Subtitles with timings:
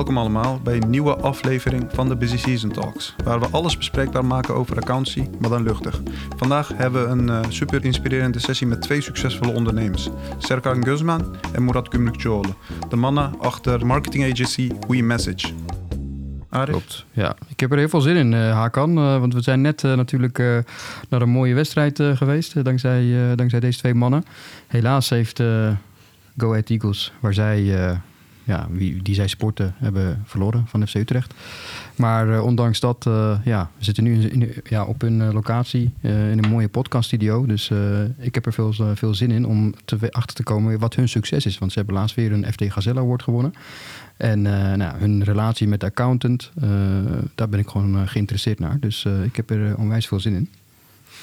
[0.00, 4.24] welkom allemaal bij een nieuwe aflevering van de Busy Season Talks, waar we alles bespreekbaar
[4.24, 6.00] maken over accountancy, maar dan luchtig.
[6.36, 10.08] Vandaag hebben we een uh, super inspirerende sessie met twee succesvolle ondernemers,
[10.38, 12.48] Serkan Guzman en Murat Gümrükçoğlu,
[12.88, 15.48] de mannen achter marketing agency We Message.
[16.48, 16.70] Arif?
[16.70, 17.36] Klopt, ja.
[17.48, 18.98] Ik heb er heel veel zin in, uh, Hakan.
[18.98, 20.38] Uh, want we zijn net natuurlijk
[21.08, 24.24] naar een mooie wedstrijd geweest, dankzij, dankzij deze twee mannen.
[24.66, 25.42] Helaas heeft
[26.36, 27.62] Go Eagles, waar zij
[28.50, 31.34] ja, wie, die zij sporten hebben verloren van FC Utrecht.
[31.96, 35.92] Maar uh, ondanks dat, uh, ja, we zitten nu in, ja, op hun uh, locatie
[36.00, 37.46] in een mooie podcaststudio.
[37.46, 37.70] Dus
[38.18, 41.46] ik heb er veel, veel zin in om te, achter te komen wat hun succes
[41.46, 41.58] is.
[41.58, 43.54] Want ze hebben laatst weer een FT Gazelle Award gewonnen.
[44.16, 44.42] En
[44.76, 46.50] nou, hun relatie met de accountant,
[47.34, 48.76] daar ben ik gewoon geïnteresseerd naar.
[48.80, 50.48] Dus ik heb er onwijs veel zin in.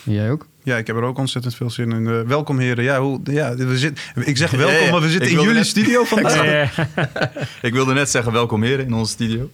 [0.04, 0.46] Jij ook?
[0.68, 2.06] Ja, ik heb er ook ontzettend veel zin in.
[2.06, 2.84] Uh, welkom heren.
[2.84, 4.92] Ja, hoe, ja, we zit, ik zeg welkom, ja, ja.
[4.92, 5.68] maar we zitten in jullie net...
[5.68, 6.78] studio vandaag.
[7.62, 9.50] ik wilde net zeggen welkom heren in onze studio.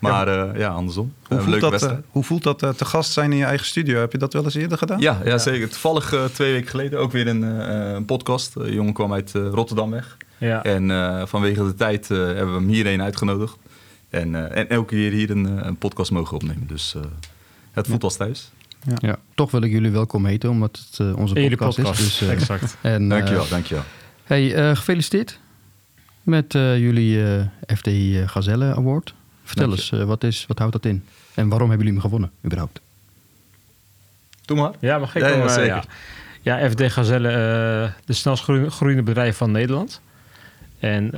[0.00, 1.12] Maar ja, uh, ja andersom.
[1.28, 4.00] Hoe, voelt dat, uh, hoe voelt dat te gast zijn in je eigen studio?
[4.00, 5.00] Heb je dat wel eens eerder gedaan?
[5.00, 5.68] Ja, ja, zeker.
[5.68, 8.54] Toevallig twee weken geleden ook weer een, een podcast.
[8.54, 10.16] De jongen kwam uit Rotterdam weg.
[10.38, 10.62] Ja.
[10.62, 10.88] En
[11.28, 13.56] vanwege de tijd hebben we hem hierheen uitgenodigd.
[14.10, 16.66] En, en elke keer hier een, een podcast mogen opnemen.
[16.66, 16.94] Dus
[17.72, 18.50] het voelt als thuis.
[18.82, 18.94] Ja.
[18.96, 19.18] ja.
[19.34, 22.18] Toch wil ik jullie welkom heten, omdat het uh, onze podcast, podcast, is.
[22.18, 22.76] Dus, uh, exact.
[22.82, 23.84] En, dankjewel, uh, dankjewel.
[24.24, 25.38] Hey, gefeliciteerd
[26.22, 27.24] met jullie
[27.76, 27.88] FD
[28.26, 29.14] Gazelle Award.
[29.44, 31.04] Vertel eens, wat, is, wat houdt dat in?
[31.34, 32.80] En waarom hebben jullie hem gewonnen, überhaupt?
[34.44, 34.72] Doe maar.
[34.80, 35.66] Ja, mag ik ja, ja, zeker.
[36.42, 36.58] ja.
[36.58, 37.28] ja, FD Gazelle,
[38.04, 40.00] de snelst groeiende bedrijf van Nederland.
[40.78, 41.10] En uh,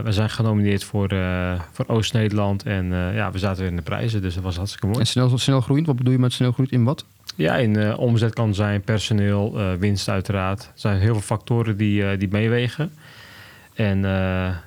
[0.00, 2.62] we zijn genomineerd voor, uh, voor Oost-Nederland.
[2.62, 4.98] En uh, ja, we zaten weer in de prijzen, dus dat was hartstikke mooi.
[4.98, 7.04] En snel, snel groeiend, wat bedoel je met snel groeiend in wat?
[7.36, 10.62] Ja, in omzet kan zijn, personeel, winst uiteraard.
[10.62, 12.92] Er zijn heel veel factoren die, die meewegen.
[13.74, 14.00] En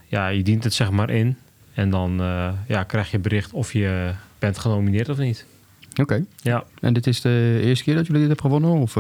[0.07, 1.37] ja, je dient het zeg maar in.
[1.73, 2.21] En dan
[2.67, 5.45] ja, krijg je bericht of je bent genomineerd of niet.
[5.89, 6.01] Oké.
[6.01, 6.25] Okay.
[6.41, 6.63] Ja.
[6.81, 8.81] En dit is de eerste keer dat jullie dit hebben gewonnen?
[8.81, 8.97] Of,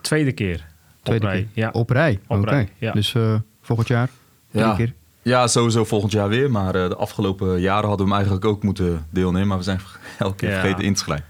[0.00, 0.64] tweede keer.
[1.02, 1.40] Tweede op rij.
[1.40, 1.62] Keer.
[1.62, 1.70] Ja.
[1.70, 2.18] Op rij?
[2.26, 2.40] Oké.
[2.40, 2.68] Okay.
[2.78, 2.92] Ja.
[2.92, 3.14] Dus
[3.60, 4.10] volgend jaar?
[4.52, 4.78] Ja.
[5.22, 6.50] ja, sowieso volgend jaar weer.
[6.50, 9.48] Maar uh, de afgelopen jaren hadden we hem eigenlijk ook moeten deelnemen.
[9.48, 9.80] Maar we zijn
[10.18, 10.60] elke keer ja.
[10.60, 11.26] vergeten in te schrijven.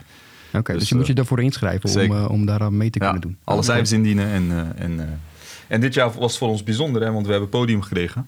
[0.49, 2.99] Oké, okay, dus, dus, je moet je daarvoor inschrijven om, uh, om daar mee te
[2.99, 3.37] ja, kunnen doen.
[3.45, 4.27] Alle cijfers indienen.
[4.27, 5.21] En, uh, en,
[5.67, 8.27] en dit jaar was voor ons bijzonder, hè, want we hebben podium gekregen.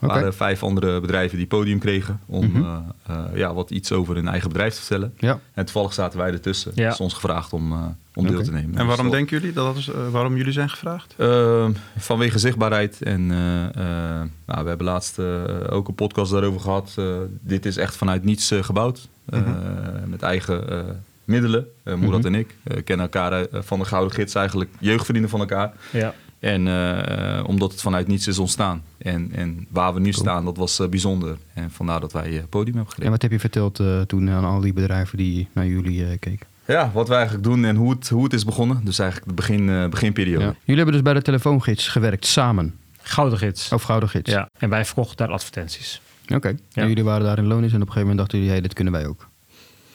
[0.00, 0.16] Er okay.
[0.18, 2.94] waren vijf andere bedrijven die podium kregen om mm -hmm.
[3.10, 5.14] uh, uh, ja, wat iets over hun eigen bedrijf te vertellen.
[5.18, 5.40] Ja.
[5.54, 6.72] En toevallig zaten wij ertussen.
[6.74, 6.90] Ja.
[6.90, 7.78] is ons gevraagd om, uh,
[8.14, 8.44] om deel okay.
[8.44, 8.78] te nemen.
[8.78, 11.14] En waarom dus denken jullie dat, dat is, waarom jullie zijn gevraagd?
[11.16, 13.02] Ehm, vanwege zichtbaarheid.
[13.02, 13.26] En
[14.46, 15.18] nou, we hebben laatst
[15.68, 16.94] ook een podcast daarover gehad.
[17.40, 19.08] dit is echt vanuit niets gebouwd.
[19.24, 20.10] Mm -hmm.
[20.10, 20.64] Met eigen
[21.24, 21.66] middelen.
[21.84, 22.24] Mm -hmm.
[22.24, 24.70] en ik kennen elkaar van de Gouden Gids eigenlijk.
[24.78, 25.72] Jeugdvrienden van elkaar.
[25.90, 26.14] Ja.
[26.38, 28.82] En uh, omdat het vanuit niets is ontstaan.
[28.98, 30.22] En, en waar we nu cool.
[30.22, 31.36] staan, dat was uh, bijzonder.
[31.54, 33.04] En vandaar dat wij uh, podium hebben gekregen.
[33.04, 36.46] En wat heb je verteld toen aan al die bedrijven die naar jullie keken?
[36.66, 38.80] Ja, wat wij eigenlijk doen en hoe het, hoe het is begonnen.
[38.84, 40.44] Dus eigenlijk de begin, beginperiode.
[40.44, 40.54] Ja.
[40.64, 42.74] Jullie hebben dus bij de telefoongids gewerkt, samen?
[43.00, 43.72] Gouden Gids.
[43.72, 44.30] Of Gouden Gids.
[44.30, 46.00] Ja, en wij verkochten daar advertenties.
[46.24, 46.58] Oké, okay.
[46.68, 46.82] ja.
[46.82, 48.72] en jullie waren daar in loondienst en op een gegeven moment dachten jullie, hey, dit
[48.72, 49.28] kunnen wij ook.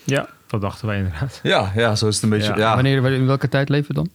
[0.04, 1.40] Ja, dat dachten wij inderdaad.
[1.44, 2.54] Ja, ja zo is het een beetje.
[2.56, 2.76] Ja.
[2.76, 4.10] Wanneer, in welke tijd leven we dan?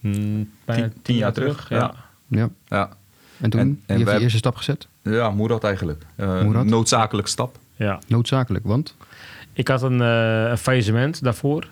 [0.00, 1.94] Hmm, bijna tien, tien, jaar terug, terug ja.
[2.28, 2.48] ja.
[2.68, 2.90] ja.
[3.40, 4.86] En toen, en, en je de eerste stap gezet?
[5.02, 6.04] Ja, Moerad eigenlijk.
[6.16, 6.64] Uh, Moerad?
[6.64, 7.58] Noodzakelijk stap.
[7.76, 7.98] Ja.
[8.06, 8.94] Noodzakelijk, want?
[9.52, 11.68] Ik had een, uh, een faillissement daarvoor.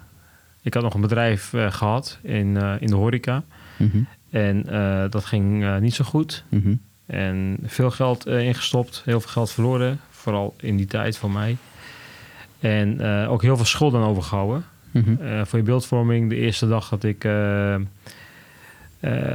[0.63, 3.43] Ik had nog een bedrijf uh, gehad in, in de horeca.
[3.77, 4.07] Mm -hmm.
[4.31, 4.63] En
[5.11, 6.45] dat ging niet zo goed.
[6.49, 6.81] Mm -hmm.
[7.07, 10.01] En veel geld ingestopt, heel veel geld verloren.
[10.11, 11.57] Vooral in die tijd voor mij.
[12.61, 14.65] En ook heel veel schulden overgehouden.
[15.07, 15.47] Mm -hmm.
[15.47, 17.75] voor je beeldvorming, de eerste dag dat ik uh,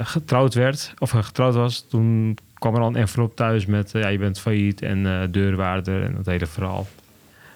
[0.03, 3.91] getrouwd werd, of getrouwd was, toen kwam er al een envelop thuis met...
[3.91, 6.88] Ja, je bent failliet en deurwaarder en dat hele verhaal.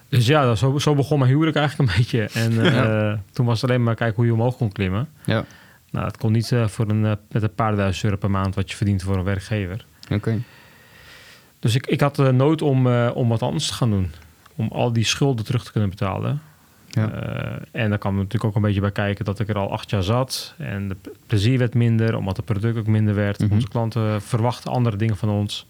[0.09, 2.29] Dus ja, zo, zo begon mijn huwelijk eigenlijk een beetje.
[2.34, 3.20] En ja.
[3.31, 5.08] toen was het alleen maar kijken hoe je omhoog kon klimmen.
[5.26, 5.46] Ja.
[5.91, 8.55] Nou, het kon niet voor een, met een paar duizend euro per maand...
[8.55, 9.85] wat je verdient voor een werkgever.
[10.03, 10.14] Oké.
[10.14, 10.41] Okay.
[11.59, 14.11] Dus ik, ik had nood om, om wat anders te gaan doen.
[14.55, 16.41] Om al die schulden terug te kunnen betalen.
[16.97, 17.11] Ja.
[17.11, 19.90] Uh, en daar kwam natuurlijk ook een beetje bij kijken dat ik er al acht
[19.90, 20.53] jaar zat.
[20.58, 23.40] En het plezier werd minder, omdat het product ook minder werd.
[23.40, 23.55] Mm -hmm.
[23.55, 25.67] Onze klanten verwachten andere dingen van ons.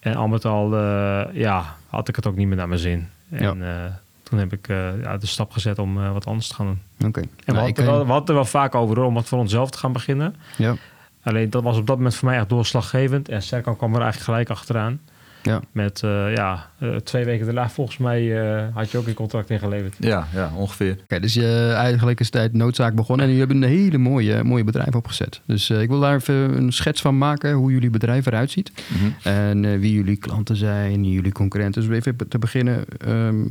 [0.00, 3.08] En al met al uh, ja, had ik het ook niet meer naar mijn zin.
[3.30, 3.84] En ja.
[3.84, 3.92] uh,
[4.22, 4.66] toen heb ik
[5.02, 7.08] ja, de stap gezet om wat anders te gaan doen.
[7.08, 7.22] Okay.
[7.22, 9.38] En nou, we, hadden wel, we hadden er wel vaak over hoor, om wat voor
[9.38, 10.36] onszelf te gaan beginnen.
[10.56, 10.74] Ja.
[11.22, 13.28] Alleen dat was op dat moment voor mij echt doorslaggevend.
[13.28, 15.00] En Serkan kwam er eigenlijk gelijk achteraan.
[15.44, 15.60] Ja.
[15.72, 16.00] Met
[16.34, 16.70] ja,
[17.04, 18.28] twee weken daarna volgens mij
[18.74, 19.96] had je ook een contract ingeleverd.
[19.98, 20.98] Ja, ja ongeveer.
[21.02, 24.64] Oké, dus je eigenlijk is tijd noodzaak begonnen en jullie hebben een hele mooie, mooie
[24.64, 25.40] bedrijf opgezet.
[25.46, 28.72] Dus ik wil daar even een schets van maken hoe jullie bedrijf eruit ziet.
[28.88, 29.28] Mhm.
[29.28, 31.88] En wie jullie klanten zijn, wie jullie concurrenten.
[31.88, 32.84] Dus even te beginnen.
[32.98, 33.42] Ehm,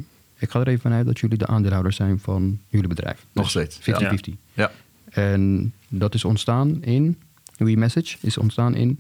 [0.43, 3.25] ik ga er even vanuit dat jullie de aandeelhouders zijn van jullie bedrijf.
[3.31, 3.79] Nog steeds.
[3.79, 3.83] 50-50.
[3.83, 4.33] Ja.
[4.53, 4.71] ja.
[5.09, 7.17] En dat is ontstaan in,
[7.57, 8.99] WeMessage is ontstaan in...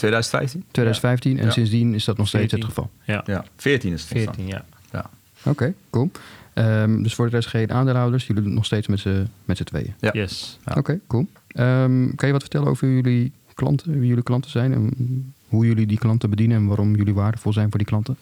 [0.00, 0.64] 2015?
[0.70, 2.90] 2015 en sindsdien is dat nog steeds het geval.
[3.04, 3.22] Ja.
[3.26, 4.64] ja, 14 is het 14, ja.
[4.92, 5.10] ja.
[5.44, 6.10] Oké, cool.
[6.54, 9.56] Um, dus voor de rest geen aandeelhouders, jullie doen het nog steeds met z'n, met
[9.56, 9.94] z'n tweeën?
[10.00, 10.10] Ja.
[10.12, 10.58] Yes.
[10.74, 11.26] Oké, cool.
[11.54, 14.94] Um, kan je wat vertellen over jullie klanten, wie jullie klanten zijn en
[15.48, 18.16] hoe jullie die klanten bedienen en waarom jullie waardevol zijn voor die klanten?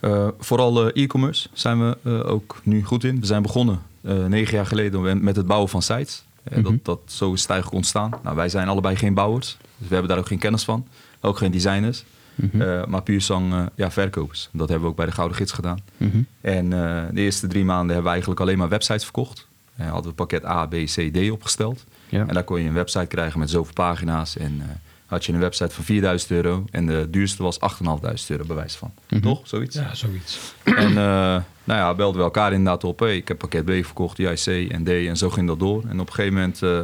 [0.00, 3.20] Uh, vooral uh, e-commerce zijn we uh, ook nu goed in.
[3.20, 3.80] We zijn begonnen
[4.28, 6.22] negen jaar geleden met het bouwen van sites.
[6.56, 8.10] Mm dat, dat, zo is het eigenlijk ontstaan.
[8.22, 10.86] Nou, wij zijn allebei geen bouwers, dus we hebben daar ook geen kennis van.
[11.20, 12.04] Ook geen designers,
[12.34, 12.90] mm -hmm.
[12.90, 14.48] maar puur zang ja, verkopers.
[14.52, 15.78] Dat hebben we ook bij de Gouden Gids gedaan.
[15.96, 16.26] Mm -hmm.
[16.40, 16.70] En
[17.14, 19.46] de eerste drie maanden hebben we eigenlijk alleen maar websites verkocht.
[19.76, 21.84] En hadden we pakket A, B, C, D opgesteld.
[22.08, 22.26] Ja.
[22.26, 24.62] En daar kon je een website krijgen met zoveel pagina's en
[25.08, 28.92] had je een website van 4000 euro en de duurste was 8.500 euro bewijs van.
[29.08, 29.40] Mm Toch?
[29.48, 29.76] Zoiets?
[29.76, 30.54] Ja, zoiets.
[30.62, 32.98] En uh, nou ja, belden we elkaar inderdaad op.
[32.98, 35.82] Hey, ik heb pakket B verkocht, jij C en D en zo ging dat door.
[35.88, 36.80] En op een gegeven moment, uh,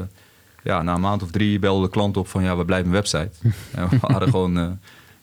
[0.64, 2.92] ja, na een maand of drie belde de klant op van ja, we blijven een
[2.92, 3.30] website.
[3.74, 4.70] en we waren gewoon uh,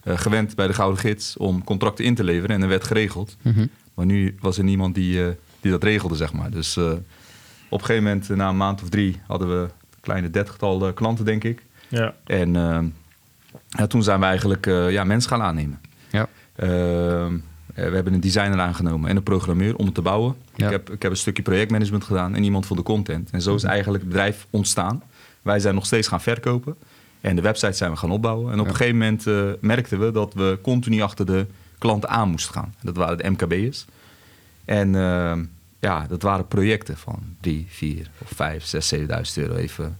[0.03, 3.37] gewend bij de Gouden Gids om contracten in te leveren en er werd geregeld.
[3.41, 3.69] Mm -hmm.
[3.93, 6.51] Maar nu was er niemand die, die dat regelde, zeg maar.
[6.51, 10.93] Dus op een gegeven moment, na een maand of drie, hadden we een kleine dertigtal
[10.93, 11.65] klanten, denk ik.
[11.91, 12.13] Ja.
[12.23, 12.79] En uh,
[13.69, 15.81] ja, toen zijn we eigenlijk uh, ja, mensen gaan aannemen.
[16.11, 16.21] Ja.
[16.21, 16.67] Uh,
[17.75, 20.35] we hebben een designer aangenomen en een programmeur om het te bouwen.
[20.55, 20.65] Ja.
[20.65, 23.29] Ik, heb, ik heb een stukje projectmanagement gedaan en iemand voor de content.
[23.29, 23.71] En zo is mhm.
[23.71, 25.03] eigenlijk het bedrijf ontstaan.
[25.41, 26.75] Wij zijn nog steeds gaan verkopen.
[27.21, 28.51] En de website zijn we gaan opbouwen.
[28.51, 29.25] En op een gegeven moment
[29.61, 31.45] merkten we dat we continu achter de
[31.77, 32.73] klanten aan moesten gaan.
[32.81, 33.85] Dat waren de MKB'ers.
[34.65, 34.91] En
[35.79, 39.97] ja, dat waren projecten van 3, 4 of 5, 6, 7.000 euro even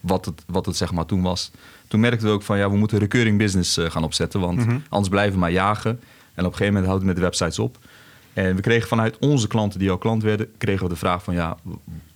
[0.00, 1.50] wat het, wat het zeg maar toen was.
[1.88, 4.82] Toen merkten we ook van ja, we moeten recurring business gaan opzetten, want mm -hmm.
[4.88, 5.90] anders blijven we maar jagen.
[6.34, 7.78] En op een gegeven moment houden we met de websites op.
[8.32, 11.34] En we kregen vanuit onze klanten die al klant werden, kregen we de vraag van
[11.34, 11.56] ja,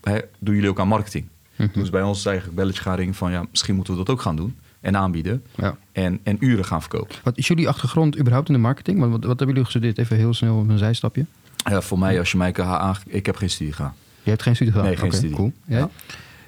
[0.02, 1.28] hè, doen jullie ook aan marketing?
[1.56, 1.72] Mm -hmm.
[1.72, 4.20] Toen is bij ons eigenlijk belletje gaan ringen van ja, misschien moeten we dat ook
[4.20, 5.76] gaan doen en aanbieden ja.
[5.92, 7.16] en, en uren gaan verkopen.
[7.22, 8.98] Wat is jullie achtergrond überhaupt in de marketing?
[8.98, 9.98] Wat, wat, wat hebben jullie gestudeerd?
[9.98, 11.26] Even heel snel op een zijstapje.
[11.56, 13.94] Ja, voor mij, als je mij kan ik heb geen studie gedaan.
[14.22, 14.88] Je hebt geen studie gedaan?
[14.88, 15.36] Nee, geen okay, studie.
[15.36, 15.52] Cool.
[15.64, 15.90] Ja.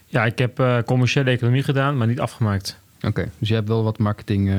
[0.06, 2.78] Ja, ik heb uh, commerciële economie gedaan, maar niet afgemaakt.
[3.00, 4.49] Oké, dus je hebt wel wat marketing...
[4.49, 4.55] Uh...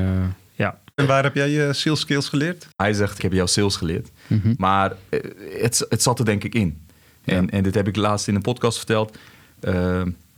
[0.56, 0.80] Ja.
[0.96, 2.68] En waar heb jij je sales skills geleerd?
[2.76, 4.12] Hij zegt, ik heb jouw sales geleerd.
[4.28, 4.56] Mm -hmm.
[4.58, 5.20] Maar uh,
[5.62, 6.82] het, het zat er denk ik in.
[7.24, 7.34] Ja.
[7.34, 9.18] En, en dit heb ik laatst in een podcast verteld.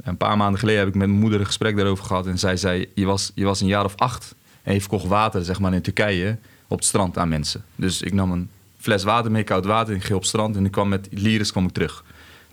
[0.03, 2.27] Een paar maanden geleden heb ik met mijn moeder een gesprek daarover gehad.
[2.27, 5.44] En zij zei, je was, je was een jaar of acht en je verkocht water
[5.44, 6.38] zeg maar, in Turkije
[6.68, 7.63] op het strand aan mensen.
[7.75, 10.65] Dus ik nam een fles water mee, koud water, en ging op het strand en
[10.65, 12.03] ik kwam met liris kwam ik terug.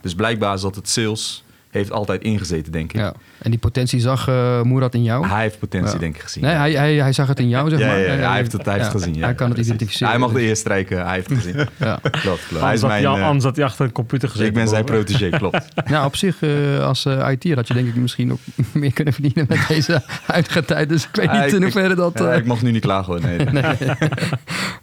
[0.00, 1.44] Dus blijkbaar zat het sales
[1.78, 3.00] heeft altijd ingezeten, denk ik.
[3.00, 3.12] Ja.
[3.38, 5.26] En die potentie zag uh, Moerad in jou?
[5.26, 5.98] Hij heeft potentie, ja.
[5.98, 6.42] denk ik, gezien.
[6.42, 7.98] Nee, hij, hij, hij zag het in jou, zeg maar.
[7.98, 9.22] Ja, hij heeft het, hij heeft gezien.
[9.22, 10.08] Hij kan het identificeren.
[10.08, 11.56] Hij mag de eerste strijken, hij heeft het gezien.
[11.76, 11.98] ja.
[12.10, 12.64] Klopt, klopt.
[12.64, 14.48] Hij is mijn, Jan, anders had hij achter een computer gezeten.
[14.48, 15.64] Ik ben zijn protégé, klopt.
[15.90, 18.38] nou, op zich, uh, als uh, IT had je denk ik misschien ook
[18.72, 20.88] meer kunnen verdienen met deze huidige tijd.
[20.88, 22.20] Dus ik weet niet in hoeverre dat...
[22.20, 23.22] ik mag nu niet klagen, hoor.
[23.22, 23.38] Nee.
[23.38, 23.62] nee.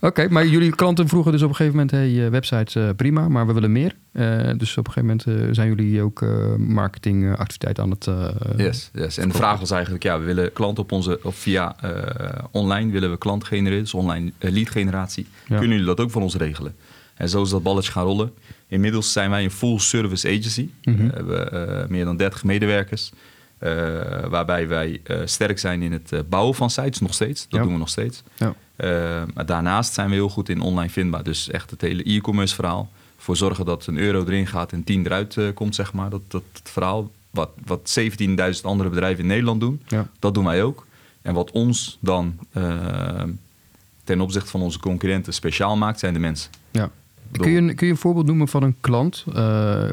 [0.05, 1.91] Oké, okay, maar jullie klanten vroegen dus op een gegeven moment...
[1.95, 3.95] hey, websites prima, maar we willen meer.
[4.57, 6.25] dus op een gegeven moment zijn jullie ook
[6.57, 8.07] marketingactiviteiten aan het...
[8.57, 9.17] yes, yes.
[9.17, 11.75] En de vraag was eigenlijk, ja, we willen klanten op onze, of via
[12.51, 15.27] online willen we klant genereren, dus online lead generatie.
[15.47, 15.57] Ja.
[15.57, 16.75] Kunnen jullie dat ook voor ons regelen?
[17.15, 18.31] En zo is dat balletje gaan rollen.
[18.67, 20.69] Inmiddels zijn wij een full service agency.
[20.83, 21.09] Mm -hmm.
[21.09, 23.11] we hebben meer dan 30 medewerkers.
[24.29, 27.41] waarbij wij sterk zijn in het bouwen van sites, nog steeds.
[27.41, 27.65] Dat ja.
[27.65, 28.23] doen we nog steeds.
[28.35, 28.55] Ja.
[29.33, 31.23] Maar daarnaast zijn we heel goed in online vindbaar.
[31.23, 32.89] Dus echt het hele e-commerce verhaal.
[33.17, 36.09] Voor zorgen dat een euro erin gaat en 10 eruit komt, zeg maar.
[36.09, 37.99] Dat, dat, dat verhaal wat, wat
[38.55, 40.09] 17.000 andere bedrijven in Nederland doen, ja.
[40.19, 40.85] dat doen wij ook.
[41.21, 43.23] En wat ons dan uh,
[44.03, 46.51] ten opzichte van onze concurrenten speciaal maakt, zijn de mensen.
[46.71, 46.91] Ja.
[47.37, 49.25] Kun je, kun je een voorbeeld noemen van een klant?
[49.35, 49.35] Uh,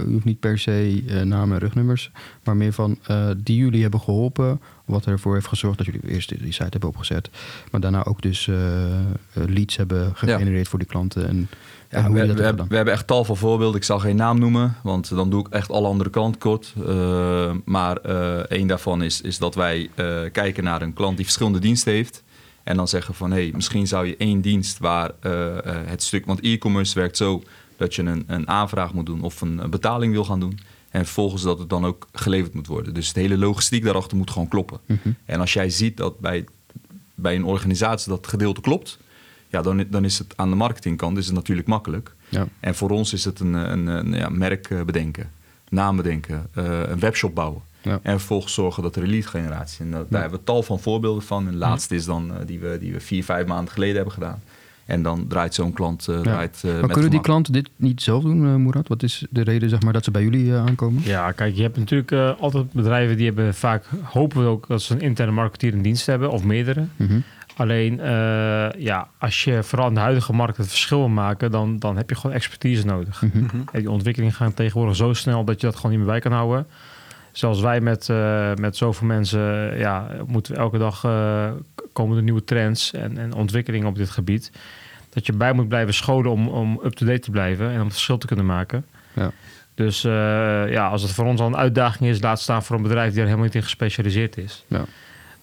[0.06, 2.10] u hoeft niet per se uh, namen en rugnummers,
[2.44, 4.60] maar meer van uh, die jullie hebben geholpen.
[4.84, 7.30] Wat ervoor heeft gezorgd dat jullie eerst die site hebben opgezet,
[7.70, 8.50] maar daarna ook dus
[9.32, 10.70] leads hebben gegenereerd ja.
[10.70, 11.28] voor die klanten.
[11.28, 11.48] En,
[11.90, 13.76] ja, we, we, hebben, we, hebben echt tal van voorbeelden.
[13.76, 16.74] Ik zal geen naam noemen, want dan doe ik echt alle andere kant kort.
[17.64, 17.96] maar
[18.46, 19.90] één daarvan is, is dat wij
[20.32, 22.22] kijken naar een klant die verschillende diensten heeft.
[22.64, 26.02] En dan zeggen van hé, hey, misschien zou je één dienst waar uh, uh, het
[26.02, 26.26] stuk.
[26.26, 27.42] Want e-commerce werkt zo
[27.76, 30.58] dat je een, een aanvraag moet doen of een, een, betaling wil gaan doen.
[30.90, 32.94] En vervolgens dat het dan ook geleverd moet worden.
[32.94, 34.78] Dus de hele logistiek daarachter moet gewoon kloppen.
[34.86, 35.16] Mm -hmm.
[35.24, 36.44] En als jij ziet dat bij,
[37.14, 38.98] bij een organisatie dat gedeelte klopt,
[39.48, 42.14] ja, dan, dan is het aan de marketingkant is het natuurlijk makkelijk.
[42.28, 42.48] Ja.
[42.60, 45.30] En voor ons is het een, een, een ja, merk bedenken,
[45.68, 47.62] naam bedenken, een webshop bouwen.
[47.82, 48.00] Ja.
[48.02, 49.84] En vervolgens zorgen dat er lead generatie.
[49.84, 51.46] En dat, daar hebben we tal van voorbeelden van.
[51.46, 54.42] En de laatste is dan die, we, die we vier, vijf maanden geleden hebben gedaan.
[54.86, 58.22] En dan draait zo'n klant uh, draait, uh, Maar kunnen die klanten dit niet zelf
[58.22, 58.88] doen, uh, Murat?
[58.88, 61.02] Wat is de reden zeg maar, dat ze bij jullie aankomen?
[61.04, 63.84] Ja, kijk, je hebt natuurlijk altijd bedrijven die hebben vaak...
[64.02, 66.86] hopen we ook dat ze een interne marketeer in dienst hebben, of meerdere.
[66.96, 67.20] Mhm.
[67.56, 67.96] Alleen,
[68.78, 71.50] ja, als je vooral in de huidige markt het verschil wil maken...
[71.50, 73.22] dan, dan heb je gewoon expertise nodig.
[73.22, 75.44] Mm Die ontwikkelingen gaan tegenwoordig zo snel...
[75.44, 76.66] dat je dat gewoon niet meer bij kan houden.
[77.32, 78.08] Zoals wij met,
[78.60, 79.78] met zoveel mensen...
[79.78, 81.00] ja, moeten we elke dag
[81.92, 84.52] komen er nieuwe trends en, en ontwikkelingen op dit gebied
[85.12, 88.18] dat je bij moet blijven scholen om, om up-to-date te blijven en om het verschil
[88.18, 88.84] te kunnen maken.
[89.12, 89.30] Ja.
[89.74, 90.12] Dus uh,
[90.70, 93.18] ja, als het voor ons al een uitdaging is, laat staan voor een bedrijf die
[93.18, 94.64] er helemaal niet in gespecialiseerd is.
[94.66, 94.84] Ja.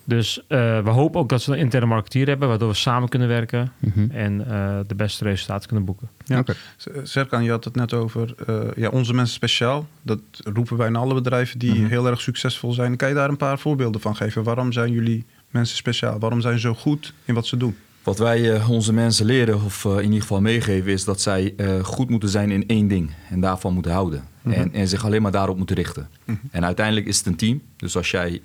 [0.10, 3.28] Dus uh, we hopen ook dat ze een interne marketeer hebben, waardoor we samen kunnen
[3.28, 4.12] werken mm-hmm.
[4.12, 6.10] en uh, de beste resultaten kunnen boeken.
[6.26, 6.40] Ja.
[6.40, 6.56] Okay.
[7.04, 8.36] Serkan, je had het net over
[8.76, 9.88] ja, onze mensen speciaal.
[10.02, 10.20] Dat
[10.54, 11.88] roepen wij in alle bedrijven die mm-hmm.
[11.88, 12.96] heel erg succesvol zijn.
[12.96, 14.44] Kan je daar een paar voorbeelden van geven?
[14.44, 16.20] Waarom zijn jullie mensen speciaal?
[16.20, 17.76] Waarom zijn ze zo goed in wat ze doen?
[18.04, 22.30] Wat wij onze mensen leren, of in ieder geval meegeven, is dat zij goed moeten
[22.30, 24.20] zijn in één ding en daarvan moeten houden.
[24.42, 24.62] Mm -hmm.
[24.62, 26.10] en, en, zich alleen maar daarop moeten richten.
[26.26, 26.50] Mm -hmm.
[26.52, 27.62] En uiteindelijk is het een team.
[27.78, 28.42] Dus als jij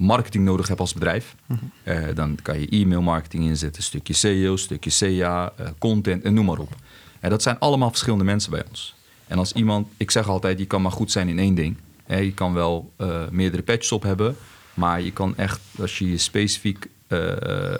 [0.00, 2.14] marketing nodig hebt als bedrijf, mm -hmm.
[2.14, 6.74] dan kan je e-mail marketing inzetten, stukje SEO, stukje CA, content en noem maar op.
[7.20, 8.94] En dat zijn allemaal verschillende mensen bij ons.
[9.26, 11.76] En als iemand, ik zeg altijd, je kan maar goed zijn in één ding.
[12.06, 12.92] je kan wel
[13.30, 14.36] meerdere patches op hebben,
[14.74, 16.86] maar je kan echt, als je je specifiek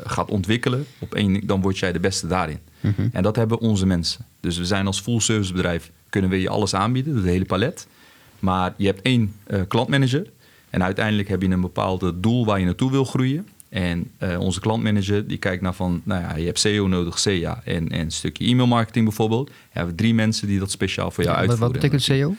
[0.04, 2.58] gaat ontwikkelen op één, dan word jij de beste daarin.
[2.80, 3.08] Mhm.
[3.12, 4.24] En dat hebben onze mensen.
[4.40, 7.86] Dus we zijn als full service bedrijf, kunnen we je alles aanbieden, het hele palet.
[8.38, 9.34] Maar je hebt één
[9.68, 10.26] klantmanager
[10.70, 13.48] en uiteindelijk heb je een bepaald doel waar je naartoe wil groeien.
[13.68, 17.60] En uh, onze klantmanager die kijkt naar van, nou ja, je hebt SEO nodig, CA
[17.64, 19.48] en, en een stukje e-mail marketing bijvoorbeeld.
[19.48, 21.72] We hebben drie mensen die dat speciaal voor jou ja, uitvoeren.
[21.72, 22.34] Wat betekent SEO?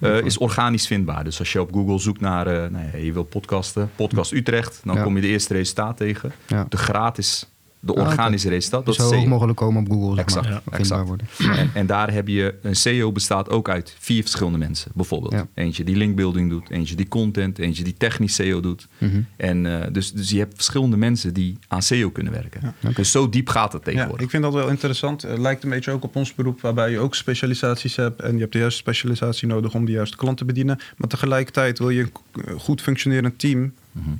[0.00, 1.24] Uh, is organisch vindbaar.
[1.24, 4.80] Dus als je op Google zoekt naar, uh, nou ja, je wil podcasten, podcast Utrecht,
[4.84, 6.32] dan kom je de eerste resultaat tegen.
[6.68, 7.46] De gratis
[7.80, 8.86] de ah, organische ah, resultaat.
[8.86, 10.14] Dat zo hoog mogelijk komen op Google.
[10.14, 10.48] Zeg exact.
[10.48, 11.06] Maar, exact.
[11.06, 11.26] Worden.
[11.38, 15.44] En, en, daar heb je een SEO bestaat ook uit vier verschillende mensen, bijvoorbeeld.
[15.54, 18.88] Eentje die linkbuilding doet, eentje die content, eentje die technisch SEO doet.
[18.98, 19.20] Mhm.
[19.36, 22.74] En uh, dus, dus je hebt verschillende mensen die aan SEO kunnen werken.
[22.94, 24.24] Dus zo diep gaat het tegenwoordig.
[24.24, 25.22] ik vind dat wel interessant.
[25.22, 28.40] Het lijkt een beetje ook op ons beroep, waarbij je ook specialisaties hebt en je
[28.40, 30.78] hebt de juiste specialisatie nodig om de juiste klant te bedienen.
[30.96, 33.72] Maar tegelijkertijd wil je een goed functionerend team.
[33.92, 34.10] Mhm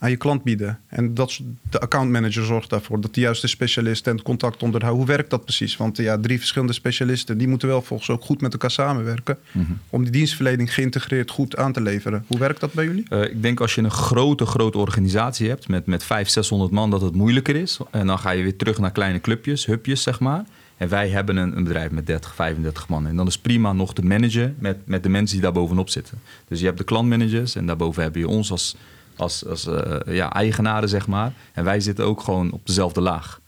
[0.00, 0.78] aan je klant bieden.
[0.86, 1.40] En dat,
[1.70, 4.96] de accountmanager zorgt daarvoor dat de juiste specialist en het contact onderhoudt.
[4.96, 5.76] Hoe werkt dat precies?
[5.76, 9.38] Want ja, drie verschillende specialisten die moeten wel volgens ook goed met elkaar samenwerken.
[9.52, 9.72] Mhm.
[9.90, 12.24] om die dienstverlening geïntegreerd goed aan te leveren.
[12.26, 13.04] Hoe werkt dat bij jullie?
[13.10, 16.90] Uh, ik denk als je een grote, grote organisatie hebt met, met 500, 600 man,
[16.90, 17.78] dat het moeilijker is.
[17.90, 20.44] En dan ga je weer terug naar kleine clubjes, hubjes zeg maar.
[20.76, 23.06] En wij hebben een, een, bedrijf met 30, 35 man.
[23.06, 26.18] En dan is prima nog te managen met, met de mensen die daar bovenop zitten.
[26.48, 28.76] Dus je hebt de klantmanagers en daarboven heb je ons als
[29.20, 31.32] als, als uh, ja, eigenaren, zeg maar.
[31.52, 33.40] En wij zitten ook gewoon op dezelfde laag.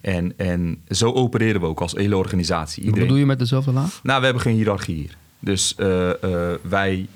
[0.00, 2.82] En, en zo opereren we ook als hele organisatie.
[2.82, 2.98] Iedereen...
[2.98, 4.00] Wat bedoel je met dezelfde laag?
[4.02, 5.16] Nou, we hebben geen hiërarchie hier.
[5.38, 7.06] Dus uh, uh, wij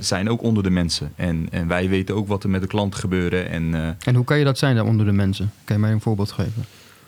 [0.00, 1.12] zijn ook onder de mensen.
[1.16, 3.48] En, en wij weten ook wat er met de klant gebeuren.
[3.48, 5.52] En, en hoe kan je dat zijn daar onder de mensen?
[5.64, 6.64] Kan je mij een voorbeeld geven?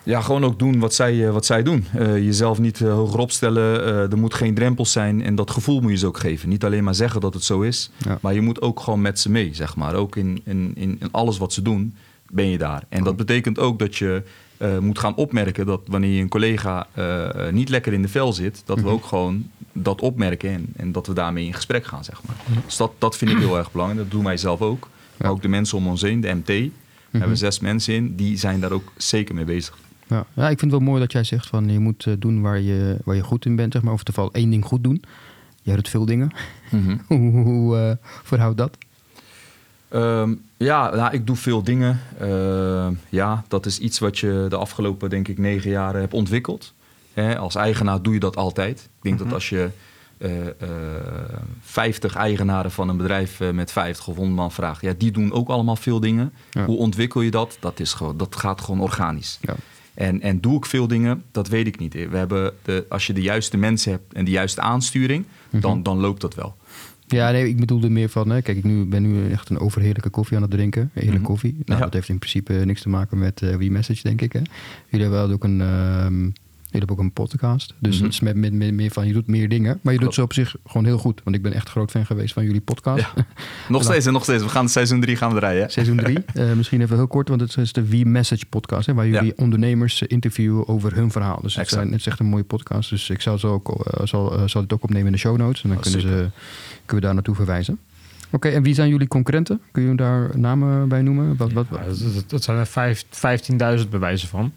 [0.06, 1.86] Ja, gewoon ook doen wat zij, wat zij doen.
[1.96, 3.80] Uh, jezelf niet uh, hoger opstellen.
[3.80, 5.22] Uh, er moet geen drempels zijn.
[5.22, 6.48] En dat gevoel moet je ze ook geven.
[6.48, 7.90] Niet alleen maar zeggen dat het zo is.
[8.20, 9.94] Maar je moet ook gewoon met ze mee, zeg maar.
[9.94, 11.94] Ook in, in, in, alles wat ze doen,
[12.30, 12.84] ben je daar.
[12.88, 14.22] En dat betekent ook dat je
[14.80, 15.66] moet gaan opmerken...
[15.66, 16.86] dat wanneer je een collega
[17.50, 18.62] niet lekker in de vel zit...
[18.64, 18.92] dat we mhm.
[18.92, 22.36] ook gewoon dat opmerken en, en, dat we daarmee in gesprek gaan, zeg maar.
[22.48, 22.60] Mhm.
[22.64, 24.02] Dus dat, dat vind ik heel erg belangrijk.
[24.02, 24.88] Dat doen wij zelf ook.
[25.16, 26.70] Maar ook de mensen om ons heen, de MT...
[27.10, 27.46] We hebben mhm.
[27.46, 29.78] zes mensen in, die zijn daar ook zeker mee bezig.
[30.06, 30.26] Ja.
[30.34, 32.60] ja, ik vind het wel mooi dat jij zegt van je moet eh, doen waar
[32.60, 33.92] je, waar je goed in bent, zeg maar.
[33.92, 35.02] Of in ieder geval één ding goed doen.
[35.62, 36.30] Jij doet veel dingen.
[36.70, 36.96] Mhm.
[37.08, 38.78] hoe hoe uh, verhoudt dat?
[39.88, 42.00] Ehm, ja, nou, ik doe veel dingen.
[42.22, 46.72] Uh, ja, dat is iets wat je de afgelopen, denk ik, negen jaren hebt ontwikkeld.
[47.12, 48.80] Hè, als eigenaar doe je dat altijd.
[48.80, 49.34] Ik denk dat mhm.
[49.34, 49.70] als je
[50.18, 50.50] uh, uh,
[51.60, 55.48] 50 eigenaren van een bedrijf met 50 of 100 man vraagt, ja, die doen ook
[55.48, 56.32] allemaal veel dingen.
[56.66, 57.56] Hoe ontwikkel je dat?
[57.60, 59.38] Dat, is gewoon, dat gaat gewoon organisch.
[59.40, 59.54] Ja.
[59.96, 61.22] En, en doe ik veel dingen?
[61.30, 61.92] Dat weet ik niet.
[61.92, 65.60] We hebben de, als je de juiste mensen hebt en de juiste aansturing, mhm.
[65.60, 66.56] dan, dan loopt dat wel.
[67.06, 70.10] Ja, nee, ik bedoelde meer van, hè, kijk, ik nu, ben nu echt een overheerlijke
[70.10, 70.90] koffie aan het drinken.
[70.92, 71.28] Heerlijke mhm.
[71.30, 71.56] koffie.
[71.64, 74.32] Nou, dat heeft in principe niks te maken met uh, message denk ik.
[74.32, 74.40] Hè.
[74.88, 76.28] Jullie hebben wel ook een, ehm,
[76.70, 77.74] Je hebt ook een podcast.
[77.78, 78.04] Dus Mhm.
[78.04, 79.78] het is met, met, met meer van, je doet meer dingen.
[79.82, 81.20] Maar je doet ze op zich gewoon heel goed.
[81.24, 83.06] Want ik ben echt groot fan geweest van jullie podcast.
[83.14, 83.26] Ja.
[83.68, 84.42] Nog steeds en nog steeds.
[84.42, 85.70] We gaan seizoen 3 gaan we draaien.
[85.70, 86.18] Seizoen 3.
[86.56, 88.86] misschien even heel kort, want het is de V-Message podcast.
[88.86, 89.32] Hè, waar jullie Ja.
[89.36, 91.38] ondernemers eh, interviewen over hun verhaal.
[91.42, 92.90] Dus het, zijn, het is echt een mooie podcast.
[92.90, 95.36] Dus ik zal, zo ook, eh, zal, eh, zal het ook opnemen in de show
[95.36, 95.62] notes.
[95.62, 96.30] En dan Oh, kunnen, ze, kunnen
[96.86, 97.78] we daar naartoe verwijzen.
[98.30, 99.60] Oké, en wie zijn jullie concurrenten?
[99.72, 101.36] Kun je daar namen bij noemen?
[101.36, 101.76] Wat, wat, Ja,
[102.14, 104.52] dat, dat- zijn er vijf- 15.000 bewijzen van.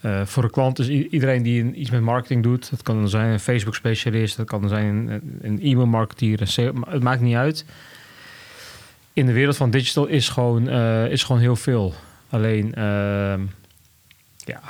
[0.00, 2.70] Eh, voor een klant is iedereen die iets met marketing doet.
[2.70, 6.40] Dat kan zijn een Facebook-specialist, dat kan zijn een, e-mailmarketeer.
[6.88, 7.64] Het maakt niet uit.
[9.12, 11.94] In de wereld van digital is gewoon, eh, is gewoon heel veel.
[12.28, 13.40] Alleen, ehm,
[14.36, 14.60] ja,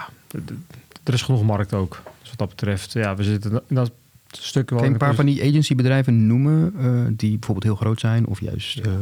[1.05, 2.03] er is genoeg markt ook.
[2.21, 3.91] Dus wat dat betreft, ja, we zitten in dat
[4.65, 8.27] Kan je een paar van die agencybedrijven noemen eh, die bijvoorbeeld heel groot zijn?
[8.27, 8.93] Of juist eh,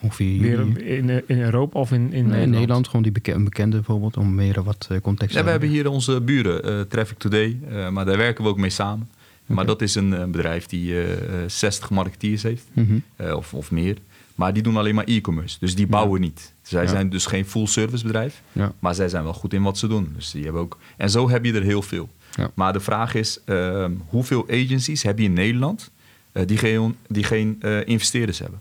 [0.00, 0.40] ongeveer...
[0.40, 4.34] Weer in, in Europa of in, in Nee, in Nederland, gewoon die bekende bijvoorbeeld, om
[4.34, 7.88] meer wat eh, context te Ja, we hebben hier onze buren, eh, Traffic Today, eh,
[7.88, 9.08] maar daar werken we ook mee samen.
[9.46, 12.94] Maar dat is een, eh, bedrijf die eh, eh, 60 marketeers heeft, Mhm.
[13.16, 13.96] eh, of, of meer.
[14.34, 16.52] Maar die doen alleen maar e-commerce, dus die bouwen niet.
[16.62, 16.88] Zij Ja.
[16.88, 18.72] zijn dus geen full service bedrijf, Ja.
[18.78, 20.12] maar zij zijn wel goed in wat ze doen.
[20.16, 22.08] Dus die hebben ook, en zo heb je er heel veel.
[22.34, 22.50] Ja.
[22.54, 25.90] Maar de vraag is, ehm, hoeveel agencies heb je in Nederland
[26.32, 28.60] eh, die geen, die geen eh, investeerders hebben?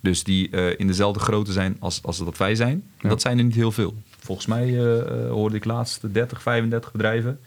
[0.00, 2.82] Dus die eh, in dezelfde grootte zijn als, als dat wij zijn.
[3.00, 3.08] Ja.
[3.08, 3.94] Dat zijn er niet heel veel.
[4.18, 4.78] Volgens mij
[5.28, 7.40] hoorde ik laatst 30, 35 bedrijven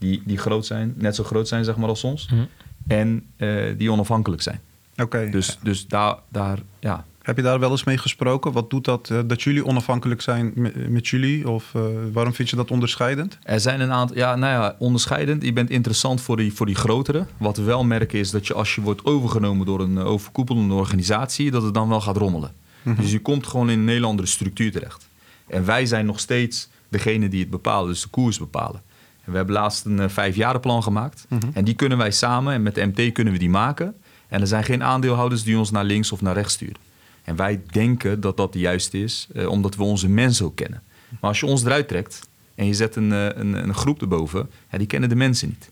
[0.00, 2.28] die, die groot zijn, net zo groot zijn zeg maar als ons.
[2.28, 2.44] Mhm.
[2.86, 4.60] En eh, die onafhankelijk zijn.
[4.96, 5.28] Oké.
[5.30, 8.52] Dus, dus daar, daar, ja, Heb je daar wel eens mee gesproken?
[8.52, 10.52] Wat doet dat, eh, dat jullie onafhankelijk zijn
[10.88, 11.48] met, jullie?
[11.48, 13.38] Of eh, waarom vind je dat onderscheidend?
[13.42, 15.42] Er zijn een aantal, ja, nou ja, onderscheidend.
[15.42, 17.26] Je bent interessant voor die, voor die grotere.
[17.36, 20.74] Wat we wel merken is dat je als je wordt overgenomen door een eh, overkoepelende
[20.74, 22.52] organisatie, dat het dan wel gaat rommelen.
[22.82, 25.08] Dus je komt gewoon in een hele andere structuur terecht.
[25.46, 28.82] En wij zijn nog steeds degene die het bepalen, dus de koers bepalen.
[29.24, 31.26] En we hebben laatst een uh, vijfjarenplan gemaakt.
[31.52, 33.94] En die kunnen wij samen, en met de MT kunnen we die maken.
[34.28, 36.76] En er zijn geen aandeelhouders die ons naar links of naar rechts sturen.
[37.30, 40.82] En wij denken dat dat de juiste is, eh, omdat we onze mensen ook kennen.
[41.08, 44.50] Maar als je ons eruit trekt en je zet een, eh, een, een groep erboven,
[44.70, 45.70] ja, die kennen de mensen niet.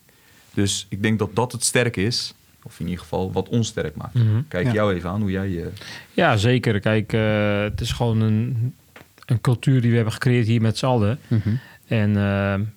[0.54, 3.96] Dus ik denk dat dat het sterke is, of in ieder geval wat ons sterk
[3.96, 4.14] maakt.
[4.14, 4.40] Mhm.
[4.48, 4.72] Kijk Ja.
[4.72, 5.62] jou even aan, hoe jij...
[5.62, 5.66] eh,
[6.12, 6.80] Ja, zeker.
[6.80, 8.74] Kijk, eh, het is gewoon een,
[9.26, 11.18] een cultuur die we hebben gecreëerd hier met z'n allen.
[11.28, 11.48] Mhm.
[11.86, 12.12] En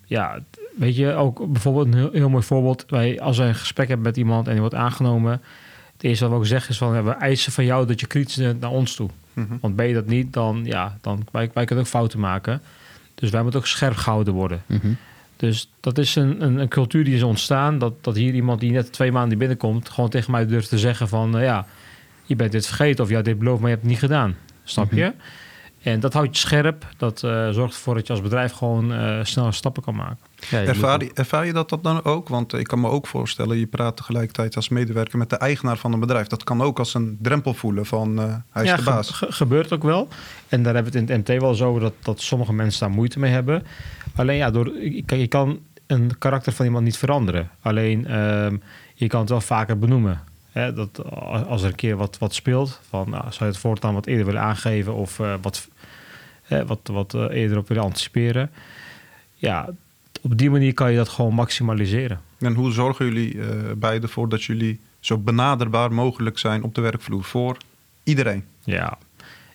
[0.05, 0.39] ja,
[0.77, 2.85] weet je, ook bijvoorbeeld een heel, heel mooi voorbeeld.
[2.87, 5.41] Wij, als wij een gesprek hebben met iemand en die wordt aangenomen...
[6.01, 6.93] het eerste wat we ook zeggen is van...
[6.93, 9.09] ja, we eisen van jou dat je kritisch bent naar ons toe.
[9.33, 9.57] Mhm.
[9.61, 10.61] Want ben je dat niet, dan...
[10.63, 12.61] Ja, dan wij, wij kunnen ook fouten maken.
[13.15, 14.63] Dus wij moeten ook scherp gehouden worden.
[14.65, 14.87] Mhm.
[15.35, 17.77] Dus dat is een, een, een cultuur die is ontstaan.
[17.79, 19.89] Dat, dat hier iemand die net twee maanden binnenkomt...
[19.89, 21.37] gewoon tegen mij durft te zeggen van...
[21.37, 21.65] eh, ja,
[22.25, 24.35] je bent dit vergeten of had dit beloofd, maar je hebt het niet gedaan.
[24.63, 25.13] Snap je?
[25.81, 26.85] En dat houdt je scherp.
[26.97, 30.17] Dat eh, zorgt ervoor dat je als bedrijf gewoon eh snelle stappen kan maken.
[30.49, 32.29] Ja, je Ervaar, je- ervaar je dat, dat dan ook?
[32.29, 35.93] Want ik kan me ook voorstellen, je praat tegelijkertijd als medewerker met de eigenaar van
[35.93, 36.27] een bedrijf.
[36.27, 39.09] Dat kan ook als een drempel voelen van eh, hij is ja, de ge- baas.
[39.09, 40.07] ge- gebeurt ook wel.
[40.47, 42.89] En daar hebben we het in het MT wel over dat, dat sommige mensen daar
[42.95, 43.63] moeite mee hebben.
[44.15, 44.71] Alleen ja, door,
[45.05, 47.49] kijk, je kan een karakter van iemand niet veranderen.
[47.61, 48.57] Alleen ehm,
[48.95, 50.21] je kan het wel vaker benoemen.
[50.51, 51.03] Hè, dat
[51.47, 54.25] als er een keer wat, wat speelt, van nou, zou je het voortaan wat eerder
[54.25, 55.67] willen aangeven of eh, wat,
[56.41, 58.51] hè, wat, wat eh, eerder op willen anticiperen.
[59.35, 59.69] Ja,
[60.21, 62.19] op die manier kan je dat gewoon maximaliseren.
[62.39, 66.81] En hoe zorgen jullie eh beiden ervoor dat jullie zo benaderbaar mogelijk zijn op de
[66.81, 67.57] werkvloer voor
[68.03, 68.43] iedereen?
[68.63, 68.97] Ja,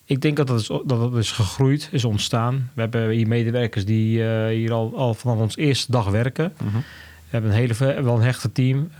[0.04, 2.70] ik denk dat dat is, dat dat is gegroeid, is ontstaan.
[2.74, 6.52] We hebben hier medewerkers die hier al, al vanaf ons eerste dag werken.
[6.62, 6.76] Mhm.
[6.76, 8.90] We hebben een hele wel een hechte team.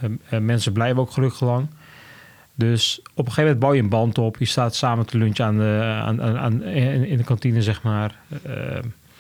[0.41, 1.69] Mensen blijven ook gelukkig lang.
[2.59, 4.37] Dus op een gegeven moment bouw je een band op.
[4.39, 7.83] Je staat samen te lunchen aan de, aan, aan, aan- in, in de kantine, zeg
[7.83, 8.19] maar.
[8.43, 8.53] Eh,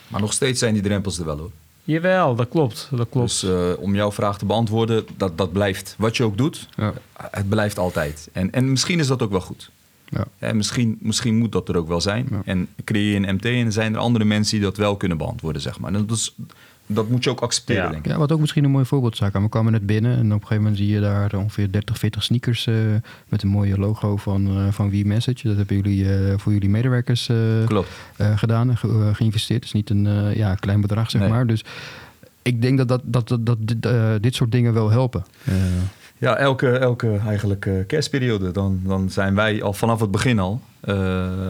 [0.08, 1.50] Maar nog steeds zijn die drempels er wel hoor.
[1.84, 2.88] jawel, dat klopt.
[2.90, 3.28] Dat klopt.
[3.40, 5.94] Dus eh, om jouw vraag te beantwoorden, dat, dat blijft.
[5.98, 6.92] Wat je ook doet, Ja.
[7.30, 8.28] het blijft altijd.
[8.32, 9.70] En, en misschien is dat ook wel goed.
[10.08, 10.24] Ja.
[10.38, 12.26] En misschien, misschien moet dat er ook wel zijn.
[12.30, 12.42] Ja.
[12.44, 15.62] En creëer je een MT en zijn er andere mensen die dat wel kunnen beantwoorden,
[15.62, 15.92] zeg maar.
[15.94, 16.34] En dat, is,
[16.86, 17.90] dat moet je ook accepteren, Ja.
[17.90, 18.10] denk ik.
[18.10, 19.42] Ja, wat ook misschien een mooi voorbeeld zou zijn.
[19.42, 22.22] We kwamen net binnen en op een gegeven moment zie je daar ongeveer 30, 40
[22.22, 22.74] sneakers eh,
[23.28, 25.48] met een mooie logo van, eh van WeMessage.
[25.48, 27.88] Dat hebben jullie eh, voor jullie medewerkers eh, Klopt.
[28.16, 29.58] eh, gedaan en ge- geïnvesteerd.
[29.64, 31.30] Het is niet een eh, ja, klein bedrag, zeg Nee.
[31.30, 31.46] maar.
[31.46, 31.64] Dus
[32.42, 35.24] ik denk dat, dat, dat, dat, dat dit, eh, dit soort dingen wel helpen.
[36.18, 40.60] Ja, elke, elke eigenlijk eh, kerstperiode, dan, dan zijn wij al vanaf het begin al,
[40.80, 40.94] eh,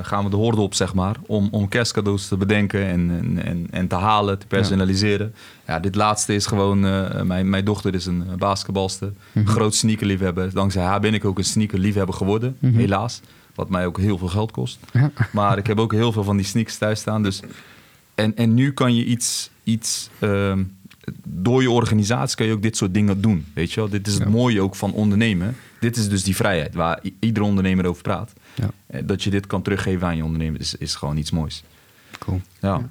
[0.03, 3.67] gaan we de horde op, zeg maar, om, om kerstcadeaus te bedenken en, en, en,
[3.71, 5.35] en te halen, te personaliseren.
[5.67, 9.47] Ja, dit laatste is gewoon, eh, mijn, mijn dochter is een basketbalster, Mhm.
[9.47, 10.53] groot sneakerliefhebber.
[10.53, 12.77] Dankzij haar ben ik ook een sneakerliefhebber geworden, Mhm.
[12.77, 13.21] helaas.
[13.55, 14.79] Wat mij ook heel veel geld kost.
[14.93, 15.11] Ja.
[15.33, 17.23] Maar ik heb ook heel veel van die sneakers thuis staan.
[17.23, 17.41] Dus,
[18.15, 20.63] en, en nu kan je iets, iets ehm,
[21.25, 23.47] door je organisatie kan je ook dit soort dingen doen.
[23.55, 23.89] Weet je wel?
[23.89, 25.57] Dit is het mooie ook van ondernemen.
[25.81, 28.33] Dit is dus die vrijheid waar iedere ondernemer over praat.
[28.55, 28.71] Ja.
[28.87, 31.63] Eh, dat je dit kan teruggeven aan je ondernemer is, is gewoon iets moois.
[32.19, 32.41] Cool.
[32.61, 32.91] Ja.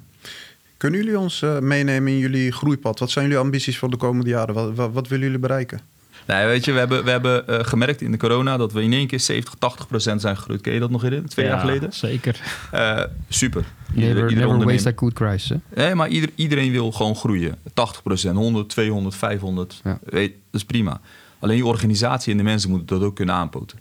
[0.76, 2.98] Kunnen jullie ons uh, meenemen in jullie groeipad?
[2.98, 4.54] Wat zijn jullie ambities voor de komende jaren?
[4.54, 5.80] Wat, wat, wat willen jullie bereiken?
[6.26, 8.92] Nee, weet je, we hebben, we hebben uh, gemerkt in de corona dat we in
[8.92, 10.60] één keer 70, 80 procent zijn gegroeid.
[10.60, 11.26] Ken je dat nog in?
[11.26, 11.92] Twee ja, jaar geleden?
[11.92, 12.40] zeker.
[12.74, 13.64] Uh, super.
[13.92, 15.56] Never, never waste a good crisis.
[15.74, 17.56] Nee, maar ieder, iedereen wil gewoon groeien.
[17.74, 19.80] 80 procent, 100, 200, 500.
[19.84, 19.98] Ja.
[20.04, 21.00] Weet, dat is prima.
[21.38, 23.78] Alleen je organisatie en de mensen moeten dat ook kunnen aanpoten.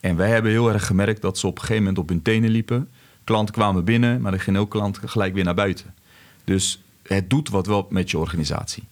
[0.00, 2.50] En wij hebben heel erg gemerkt dat ze op een gegeven moment op hun tenen
[2.50, 2.88] liepen.
[3.24, 5.94] Klanten kwamen binnen, maar er gingen ook klanten gelijk weer naar buiten.
[6.44, 8.84] Dus het doet wat wel met je organisatie.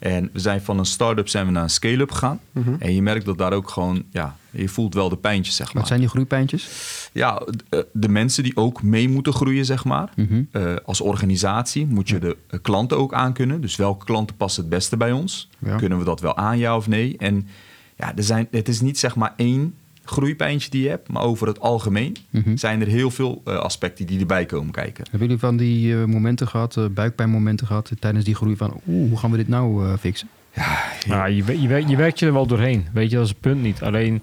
[0.00, 2.40] En we zijn van een start-up zijn we naar een scale-up gegaan.
[2.52, 2.74] Mhm.
[2.78, 5.76] En je merkt dat daar ook gewoon, ja, je voelt wel de pijntjes, zeg maar.
[5.76, 6.68] Wat zijn die groeipijntjes?
[7.12, 10.10] Ja, de, de mensen die ook mee moeten groeien, zeg maar.
[10.16, 10.42] Mhm.
[10.50, 13.60] Eh, als organisatie moet je de uh, klanten ook aankunnen.
[13.60, 15.48] Dus welke klanten passen het beste bij ons?
[15.76, 17.16] Kunnen we dat wel aan, ja of nee?
[17.18, 17.48] En
[17.96, 21.46] ja, er zijn, het is niet zeg maar één groeipijntje die je hebt, maar over
[21.46, 22.56] het algemeen mhm.
[22.56, 25.04] zijn er heel veel uh, aspecten die erbij komen kijken.
[25.10, 29.08] Hebben jullie van die uh, momenten gehad, uh, buikpijnmomenten gehad tijdens die groei van, oeh,
[29.08, 30.28] hoe gaan we dit nou fixen?
[30.54, 31.24] Ja, ja.
[31.24, 33.82] je, je, je, werkt je er wel doorheen, weet je, dat is het punt niet.
[33.82, 34.22] Alleen op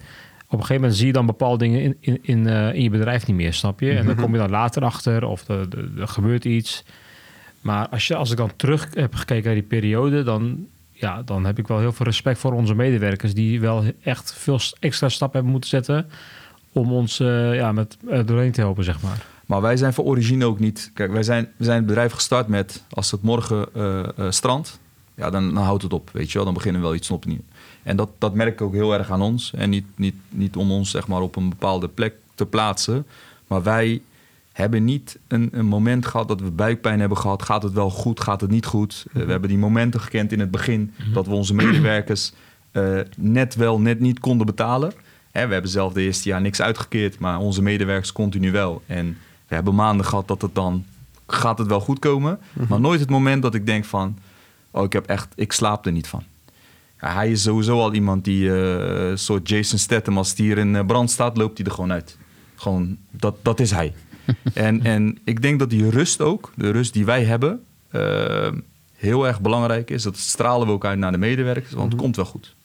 [0.51, 3.35] een gegeven moment zie je dan bepaalde dingen in, in, in, in je bedrijf niet
[3.35, 3.89] meer, snap je?
[3.89, 4.23] En dan mhm.
[4.23, 5.67] kom je dan later achter of er,
[5.99, 6.83] er gebeurt iets.
[7.61, 10.67] Maar als, je, als ik dan terug heb gekeken naar die periode, dan
[10.99, 14.59] ja, dan heb ik wel heel veel respect voor onze medewerkers die wel echt veel
[14.79, 16.09] extra stappen hebben moeten zetten
[16.71, 19.25] om ons uh, ja, met uh, doorheen te helpen, zeg maar.
[19.45, 20.91] Maar wij zijn voor origine ook niet.
[20.93, 24.79] Kijk, wij zijn, we zijn het bedrijf gestart met als het morgen uh, strand,
[25.15, 26.45] ja, dan, dan, houdt het op, weet je wel.
[26.45, 27.41] Dan beginnen we wel iets opnieuw.
[27.83, 29.53] En dat, dat merk ik ook heel erg aan ons.
[29.55, 33.05] En niet, niet, niet om ons zeg maar op een bepaalde plek te plaatsen,
[33.47, 34.01] maar wij
[34.57, 37.41] hebben niet een, een, moment gehad dat we buikpijn hebben gehad.
[37.41, 38.19] Gaat het wel goed?
[38.19, 39.05] Gaat het niet goed?
[39.07, 41.13] Uh, we hebben die momenten gekend in het begin mhm.
[41.13, 42.31] dat we onze medewerkers
[42.71, 44.93] uh, net wel, net niet konden betalen.
[45.31, 48.81] Hè, we hebben zelf de eerste jaar niks uitgekeerd, maar onze medewerkers continu wel.
[48.85, 49.17] En
[49.47, 50.85] we hebben maanden gehad dat het dan
[51.27, 52.39] gaat het wel goed komen.
[52.53, 52.65] Mhm.
[52.69, 54.17] Maar nooit het moment dat ik denk van,
[54.71, 56.23] oh ik heb echt, ik slaap er niet van.
[57.01, 60.85] Ja, hij is sowieso al iemand die uh, soort Jason Statham, als die hier in
[60.85, 62.17] brand staat, loopt hij er gewoon uit.
[62.55, 63.93] Gewoon, dat, dat is hij.
[64.53, 68.51] en, en ik denk dat die rust ook, de rust die wij hebben, uh,
[68.95, 70.03] heel erg belangrijk is.
[70.03, 72.01] Dat stralen we ook uit naar de medewerkers, want het mhm.
[72.01, 72.55] komt wel goed.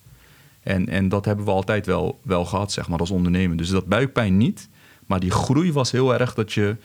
[0.62, 3.56] En, en dat hebben we altijd wel, wel gehad, zeg maar, als ondernemer.
[3.56, 4.68] Dus dat buikpijn niet.
[5.06, 6.76] Maar die groei was heel erg dat je,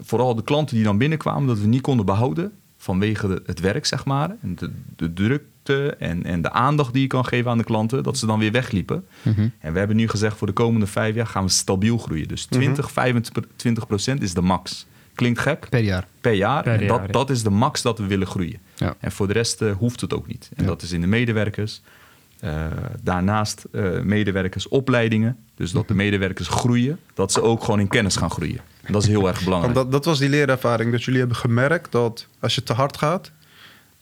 [0.00, 4.04] vooral de klanten die dan binnenkwamen, dat we niet konden behouden vanwege het werk, zeg
[4.04, 4.36] maar.
[4.40, 8.02] En de, de druk en, en de aandacht die je kan geven aan de klanten,
[8.02, 9.04] dat ze dan weer wegliepen.
[9.22, 9.48] Mhm.
[9.58, 12.28] En we hebben nu gezegd voor de komende vijf jaar gaan we stabiel groeien.
[12.28, 14.86] Dus 20, 25 procent is de max.
[15.14, 15.66] Klinkt gek?
[15.68, 16.06] Per jaar.
[16.20, 16.66] Per jaar.
[16.66, 18.58] en dat, dat is de max dat we willen groeien.
[18.74, 18.96] Ja.
[19.00, 20.50] En voor de rest uh, hoeft het ook niet.
[20.56, 21.80] En dat is in de medewerkers.
[22.44, 22.66] Uh,
[23.02, 25.36] daarnaast uh, medewerkersopleidingen.
[25.54, 26.02] Dus dat de mhm.
[26.02, 26.98] medewerkers groeien.
[27.14, 28.60] Dat ze ook gewoon in kennis gaan groeien.
[28.82, 29.74] En dat is heel erg belangrijk.
[29.74, 30.90] Dat, dat was die leerervaring.
[30.90, 33.32] Dat jullie hebben gemerkt dat als je te hard gaat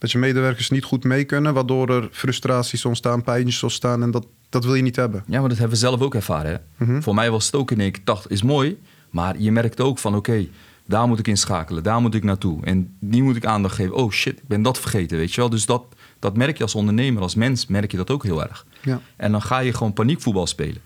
[0.02, 4.26] dat je medewerkers niet goed mee kunnen, waardoor er frustraties ontstaan, pijntjes ontstaan en dat,
[4.48, 5.24] dat wil je niet hebben.
[5.26, 6.50] Ja, maar dat hebben we zelf ook ervaren.
[6.50, 6.84] Hè?
[6.84, 7.00] Mhm.
[7.00, 8.78] Voor mij was het ook in één keer, dacht, is mooi,
[9.10, 10.46] maar je merkt ook van oké,
[10.86, 13.94] daar moet ik inschakelen, daar moet ik naartoe en die moet ik aandacht geven.
[13.94, 15.50] Oh shit, ik ben dat vergeten, weet je wel.
[15.50, 15.84] Dus dat,
[16.18, 18.66] dat merk je als ondernemer, als mens merk je dat ook heel erg.
[18.80, 19.00] Ja.
[19.16, 20.82] En dan ga je gewoon paniekvoetbal spelen.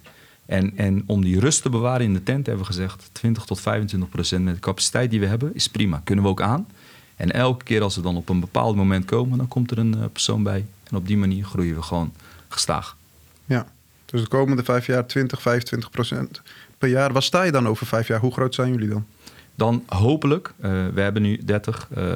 [0.46, 3.60] En, en om die rust te bewaren in de tent hebben we gezegd 20 tot
[3.60, 6.66] 25 procent met de capaciteit die we hebben is prima, kunnen we ook aan.
[7.16, 9.94] En elke keer als we dan op een bepaald moment komen, dan komt er een
[9.96, 10.66] uh, persoon bij.
[10.90, 12.12] En op die manier groeien we gewoon
[12.48, 12.96] gestaag.
[13.44, 13.66] Ja,
[14.04, 16.42] dus de komende vijf jaar 20, 25 procent
[16.78, 17.12] per jaar.
[17.12, 18.20] Waar sta je dan over vijf jaar?
[18.20, 19.06] Hoe groot zijn jullie dan?
[19.54, 22.14] Dan hopelijk, uh, we hebben nu 30, uh,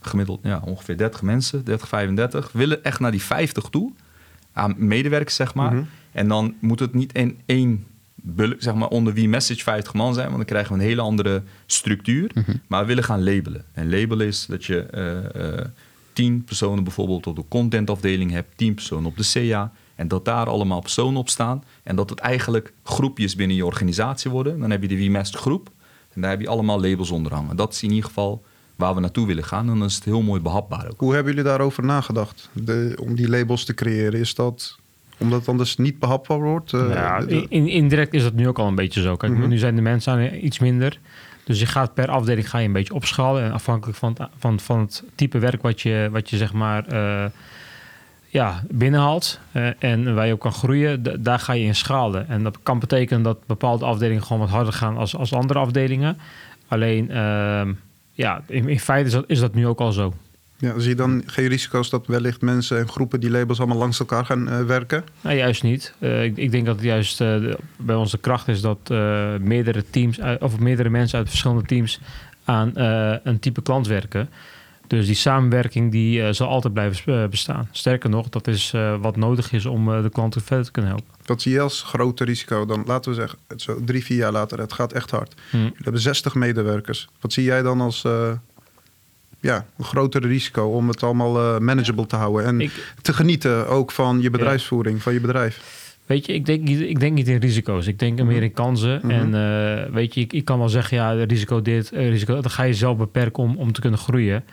[0.00, 2.52] gemiddeld ja, ongeveer 30 mensen, 30, 35.
[2.52, 3.92] willen echt naar die 50 toe,
[4.52, 5.74] aan medewerkers zeg maar.
[5.74, 5.82] Mhm.
[6.12, 7.86] En dan moet het niet in één
[8.58, 11.42] zeg maar, onder wie message 50 man zijn, want dan krijgen we een hele andere
[11.66, 12.30] structuur.
[12.34, 12.56] Mhm.
[12.66, 13.64] Maar we willen gaan labelen.
[13.72, 14.86] En labelen is dat je
[15.34, 15.64] uh, uh,
[16.12, 19.72] tien personen bijvoorbeeld op de contentafdeling hebt, tien personen op de CA.
[19.94, 21.64] En dat daar allemaal personen op staan.
[21.82, 24.60] En dat het eigenlijk groepjes binnen je organisatie worden.
[24.60, 25.70] Dan heb je de WeMaster groep.
[26.12, 27.56] En daar heb je allemaal labels onder hangen.
[27.56, 28.44] Dat is in ieder geval
[28.76, 29.68] waar we naartoe willen gaan.
[29.68, 31.00] En dan is het heel mooi behapbaar ook.
[31.00, 32.48] Hoe hebben jullie daarover nagedacht?
[32.52, 34.20] De, om die labels te creëren?
[34.20, 34.78] Is dat
[35.22, 36.72] omdat het anders niet behapbaar wordt?
[36.72, 39.16] Uh, ja, in, indirect is dat nu ook al een beetje zo.
[39.16, 39.48] Kijk, mhm.
[39.48, 40.98] nu zijn de mensen aan iets minder.
[41.44, 43.42] Dus je gaat per afdeling ga je een beetje opschalen.
[43.42, 46.92] En afhankelijk van het, van, van het type werk wat je, wat je zeg maar
[46.92, 47.24] uh,
[48.26, 49.40] ja, binnenhaalt.
[49.52, 52.28] Uh, en waar je ook kan groeien, daar ga je in schalen.
[52.28, 56.18] En dat kan betekenen dat bepaalde afdelingen gewoon wat harder gaan als, als andere afdelingen.
[56.68, 57.72] Alleen, ehm,
[58.12, 60.12] ja, in, in feite is dat, is dat nu ook al zo.
[60.62, 63.98] Ja, zie je dan geen risico's dat wellicht mensen en groepen die labels allemaal langs
[63.98, 65.04] elkaar gaan uh, werken?
[65.20, 65.94] Nou, juist niet.
[65.98, 68.88] Uh, ik, ik, denk dat het juist uh, bij onze kracht is dat
[69.40, 72.00] meerdere teams of meerdere mensen uit verschillende teams
[72.44, 72.78] aan
[73.24, 74.28] een type klant werken.
[74.86, 77.68] Dus die samenwerking die zal altijd blijven bestaan.
[77.70, 81.14] Sterker nog, dat is wat nodig is om de klanten verder te kunnen helpen.
[81.24, 82.66] Wat zie je als grote risico?
[82.66, 85.34] Dan laten we zeggen, zo drie, vier jaar later, het gaat echt hard.
[85.50, 85.60] Hmm.
[85.60, 87.08] Jullie hebben 60 medewerkers.
[87.20, 88.04] Wat zie jij dan als
[89.42, 92.44] ja, een grotere risico om het allemaal uh, manageable te houden.
[92.46, 92.70] En
[93.02, 95.60] te genieten ook van je bedrijfsvoering, van je bedrijf.
[96.06, 97.86] Weet je, ik denk, ik denk niet in risico's.
[97.86, 99.00] Ik denk meer in kansen.
[99.02, 99.10] Mhm.
[99.10, 102.50] En uh, weet je, ik, ik, kan wel zeggen, ja, risico dit, uh, risico Dan
[102.50, 104.44] ga je zelf beperken om, om te kunnen groeien.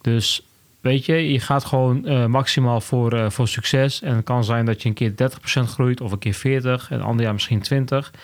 [0.00, 0.46] Dus
[0.80, 4.02] weet je, je gaat gewoon maximaal voor, voor succes.
[4.02, 5.14] En het kan zijn dat je een keer 30%
[5.62, 7.62] groeit of een keer 40% en een ander jaar misschien
[8.04, 8.20] 20%.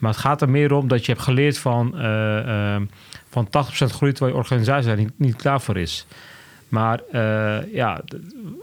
[0.00, 1.94] Maar het gaat er meer om dat je hebt geleerd van
[3.30, 3.48] van 80%
[3.84, 6.06] groei terwijl je organisatie daar niet, niet klaar voor is.
[6.70, 8.00] Maar uh, ja,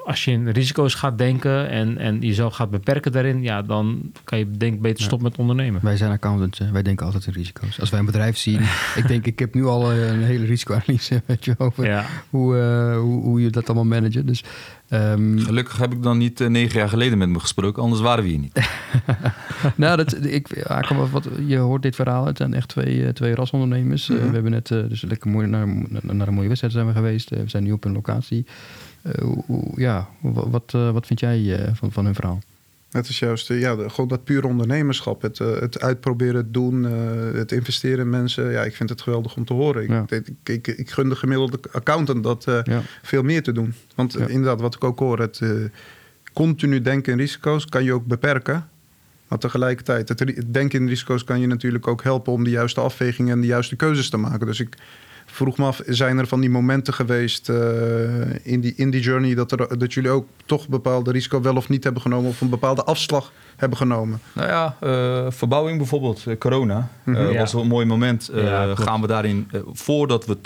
[0.06, 4.38] als je in risico's gaat denken en, en jezelf gaat beperken daarin, ja, dan kan
[4.38, 5.82] je denk beter stoppen met ondernemen.
[5.84, 7.80] Wij zijn accountants, wij denken altijd in risico's.
[7.80, 8.62] Als wij een bedrijf zien,
[8.96, 12.98] ik denk, ik heb nu al eh, een hele risicoanalyse weet je, over hoe, uh,
[12.98, 14.26] hoe, hoe, je dat allemaal managen.
[14.26, 14.44] Dus
[14.90, 18.24] Um, Gelukkig heb ik dan niet uh, negen jaar geleden met me gesproken, anders waren
[18.24, 18.70] we hier niet.
[19.76, 20.68] nou, dat, ik,
[21.12, 24.10] wat, je hoort dit verhaal, het zijn echt twee, uh, twee rasondernemers.
[24.10, 25.68] Uh, we hebben net dus lekker mooi naar,
[26.02, 27.30] naar een mooie wedstrijd zijn we geweest.
[27.30, 28.46] we zijn nu op een locatie.
[29.22, 32.40] Hoe, ja, wat, wat vind jij van, van hun verhaal?
[32.92, 35.22] Het is juist ja, gewoon dat pure ondernemerschap.
[35.22, 36.92] Het, uh, het uitproberen, het doen, uh,
[37.34, 38.52] het investeren in mensen.
[38.52, 39.84] Ja, ik vind het geweldig om te horen.
[39.84, 42.82] Ik, ik, ik, ik, gun de gemiddelde accountant dat uh, ja.
[43.02, 43.74] veel meer te doen.
[43.96, 45.42] Want inderdaad, wat ik ook hoor, het
[46.34, 48.70] continu denken in risico's kan je ook beperken.
[49.28, 53.34] Maar tegelijkertijd, het denken in risico's kan je natuurlijk ook helpen om de juiste afwegingen
[53.34, 54.48] en de juiste keuzes te maken.
[54.48, 54.78] Dus ik,
[55.32, 57.56] vroeg me af, zijn er van die momenten geweest uh,
[58.44, 61.70] in, die, in die journey dat, er, dat jullie ook toch bepaalde risico wel of
[61.70, 64.20] niet hebben genomen of een bepaalde afslag hebben genomen?
[64.34, 67.32] Nou ja, uh, verbouwing bijvoorbeeld, uh, corona mm -hmm.
[67.32, 67.40] ja.
[67.40, 68.30] was een mooi moment.
[68.34, 70.40] Ja, gaan we daarin, voordat we 80%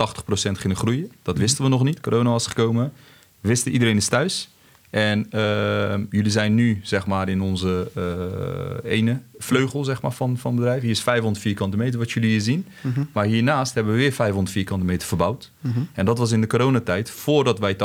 [0.52, 1.44] gingen groeien, dat mhm.
[1.44, 2.94] wisten we nog niet, corona was gekomen,
[3.42, 4.50] wisten iedereen is thuis.
[4.92, 10.38] En uh, jullie zijn nu zeg maar in onze uh, ene vleugel zeg maar, van,
[10.38, 10.82] van het bedrijf.
[10.82, 12.66] Hier is 500 vierkante meter wat jullie hier zien.
[12.82, 13.10] Mm -hmm.
[13.14, 15.52] Maar hiernaast hebben we weer 500 vierkante meter verbouwd.
[15.60, 15.88] Mm -hmm.
[15.94, 17.78] En dat was in de coronatijd, voordat wij 80%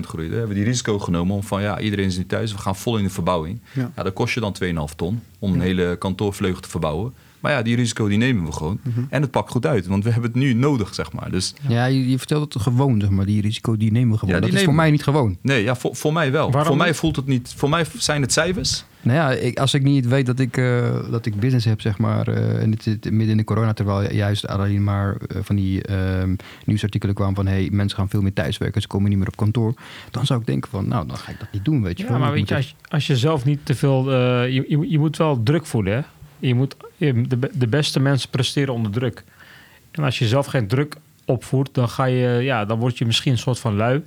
[0.00, 0.38] groeiden.
[0.38, 2.52] Hebben we die risico genomen om van ja, iedereen is nu thuis.
[2.52, 3.60] We gaan vol in de verbouwing.
[3.72, 3.90] Ja.
[3.96, 7.14] ja dat kost je dan 2,5 ton om een hele kantoorvleugel te verbouwen.
[7.40, 8.80] Maar ja, die risico die nemen we gewoon.
[8.82, 9.00] Mhm.
[9.08, 11.30] En het pakt goed uit, want we hebben het nu nodig, zeg maar.
[11.30, 13.26] Dus, ja, je, je vertelt het gewoon, zeg maar.
[13.26, 14.34] Die risico die nemen we gewoon.
[14.34, 15.36] Ja, dat is voor mij niet gewoon.
[15.42, 16.50] Nee, ja, voor, voor mij wel.
[16.50, 16.66] Waarom?
[16.66, 17.54] Voor mij voelt het niet...
[17.56, 18.84] Voor mij zijn het cijfers.
[19.00, 21.98] Nou ja, ik, als ik niet weet dat ik, uh, dat ik business heb, zeg
[21.98, 25.56] maar, uh, en het zit midden in de corona, terwijl juist alleen maar uh, van
[25.56, 29.28] die ehm, nieuwsartikelen kwamen van, hey, mensen gaan veel meer thuiswerken, ze komen niet meer
[29.28, 29.74] op kantoor,
[30.10, 32.04] dan zou ik denken van, nou, dan ga ik dat niet doen, weet je.
[32.04, 34.12] Ja, maar weet je, als, als je zelf niet te veel,
[34.44, 36.00] je, je, je moet wel druk voelen, hè?
[36.38, 39.24] Je moet, de, de beste mensen presteren onder druk.
[39.90, 43.32] En als je zelf geen druk opvoert, dan, ga je, ja, dan word je misschien
[43.32, 44.02] een soort van lui.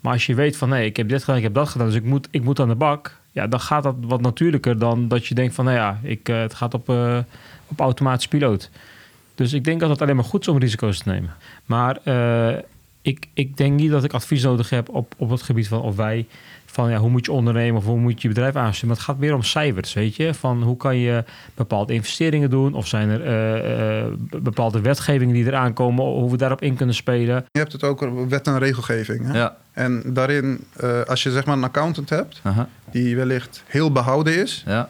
[0.00, 1.96] Maar als je weet van nee, ik heb dit gedaan, ik heb dat gedaan, dus
[1.96, 3.20] ik moet, ik moet aan de bak.
[3.30, 6.40] Ja, dan gaat dat wat natuurlijker dan dat je denkt van nou ja, ik, uh,
[6.40, 7.18] het gaat op, uh,
[7.66, 8.70] op automatisch piloot.
[9.34, 11.34] Dus ik denk dat het alleen maar goed is om risico's te nemen.
[11.64, 12.58] Maar uh,
[13.02, 15.96] ik, ik denk niet dat ik advies nodig heb op, op het gebied van of
[15.96, 16.26] wij
[16.74, 18.88] van ja, hoe moet je ondernemen of hoe moet je je bedrijf aansturen.
[18.88, 20.34] Maar het gaat meer om cijfers, weet je.
[20.34, 22.74] Van hoe kan je bepaalde investeringen doen?
[22.74, 26.94] Of zijn er uh, uh, bepaalde wetgevingen die eraan komen, hoe we daarop in kunnen
[26.94, 27.44] spelen?
[27.50, 29.26] Je hebt het ook over wet en regelgeving.
[29.26, 29.38] Hè?
[29.38, 29.56] Ja.
[29.72, 32.42] En daarin, uh, als je zeg maar een accountant hebt,
[32.90, 34.64] die wellicht heel behouden is.
[34.66, 34.88] Ja.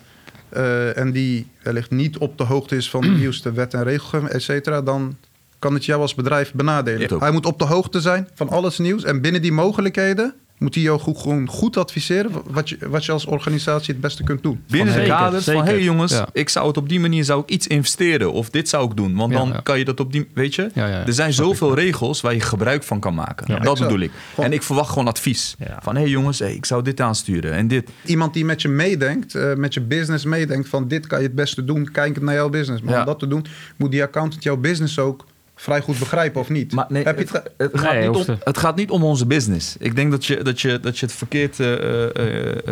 [0.94, 4.42] en die wellicht niet op de hoogte is van de nieuwste wet en regelgeving, et
[4.42, 5.16] cetera, dan
[5.58, 7.18] kan het jou als bedrijf benadelen.
[7.18, 10.82] Hij moet op de hoogte zijn van alles nieuws en binnen die mogelijkheden moet hij
[10.82, 14.62] jou goed, gewoon goed adviseren wat je, wat je als organisatie het beste kunt doen.
[14.68, 17.48] Binnen de kaders van, hé hey jongens, ik zou het op die manier zou ik
[17.48, 19.14] iets investeren of dit zou ik doen.
[19.14, 20.62] Want dan kan je dat op die, weet je.
[21.06, 23.62] er zijn zoveel regels waar je gebruik van kan maken.
[23.62, 24.10] Dat bedoel ik.
[24.36, 25.56] En ik verwacht gewoon advies.
[25.80, 27.90] Van, hé hey jongens, hey, ik zou dit aansturen en dit.
[28.04, 31.34] Iemand die met je meedenkt, uh, met je business meedenkt van dit kan je het
[31.34, 32.82] beste doen, kijk naar jouw business.
[32.82, 35.24] Maar om dat te doen, moet die accountant jouw business ook
[35.64, 36.72] vrij goed begrijpen, of niet?
[36.72, 39.76] Maar nee, Heb je het, het, gaat niet om, het gaat niet om onze business.
[39.78, 42.08] Ik denk dat je, dat je, dat je het verkeerd uh, uh,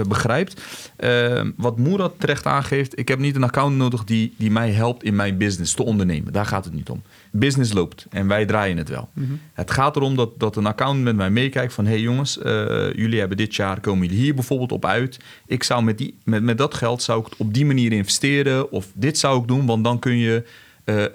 [0.09, 0.63] begrijpt.
[0.97, 5.03] Ehm, wat Moerad terecht aangeeft, ik heb niet een account nodig die, die mij helpt
[5.03, 6.33] in mijn business te ondernemen.
[6.33, 7.03] Daar gaat het niet om.
[7.31, 9.09] Business loopt en wij draaien het wel.
[9.13, 9.33] Mhm.
[9.53, 11.85] Het gaat erom dat, dat een account met mij meekijkt van...
[11.85, 12.39] hé hey jongens,
[12.95, 15.19] jullie hebben dit jaar, komen jullie hier bijvoorbeeld op uit.
[15.47, 18.71] Ik zou met, die, met, met dat geld zou ik op die manier investeren...
[18.71, 20.45] of dit zou ik doen, want dan kun je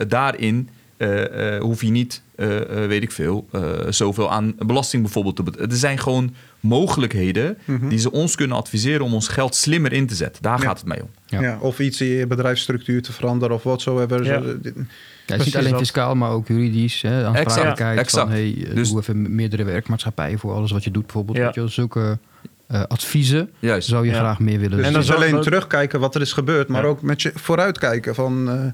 [0.08, 5.04] daarin eh, eh, hoef je niet, eh, eh, weet ik veel, eh, zoveel aan belasting
[5.04, 5.70] bijvoorbeeld te betalen.
[5.70, 7.88] Er zijn gewoon mogelijkheden Mhm.
[7.90, 10.42] die ze ons kunnen adviseren om ons geld slimmer in te zetten.
[10.44, 10.66] Daar Ja.
[10.68, 11.10] gaat het mee om.
[11.26, 11.42] Ja.
[11.42, 11.58] Ja.
[11.62, 14.24] of iets in je bedrijfsstructuur te veranderen of whatsoever.
[14.24, 14.34] Ja.
[14.34, 14.72] Ja, het is
[15.26, 17.02] Precies niet alleen fiscaal, maar ook juridisch.
[17.02, 18.28] Hè, aansprakelijkheid exact.
[18.28, 21.38] van hey, Dus- doe even meerdere werkmaatschappijen voor alles wat je doet bijvoorbeeld.
[21.38, 21.44] Ja.
[21.46, 22.18] Weet je, zulke
[22.68, 23.88] eh, adviezen Juist.
[23.88, 24.18] zou je Ja.
[24.18, 24.78] graag meer willen.
[24.78, 26.88] Dus En en dan alleen terugkijken wat er is gebeurd, maar Ja.
[26.88, 28.66] ook met je vooruitkijken van eh,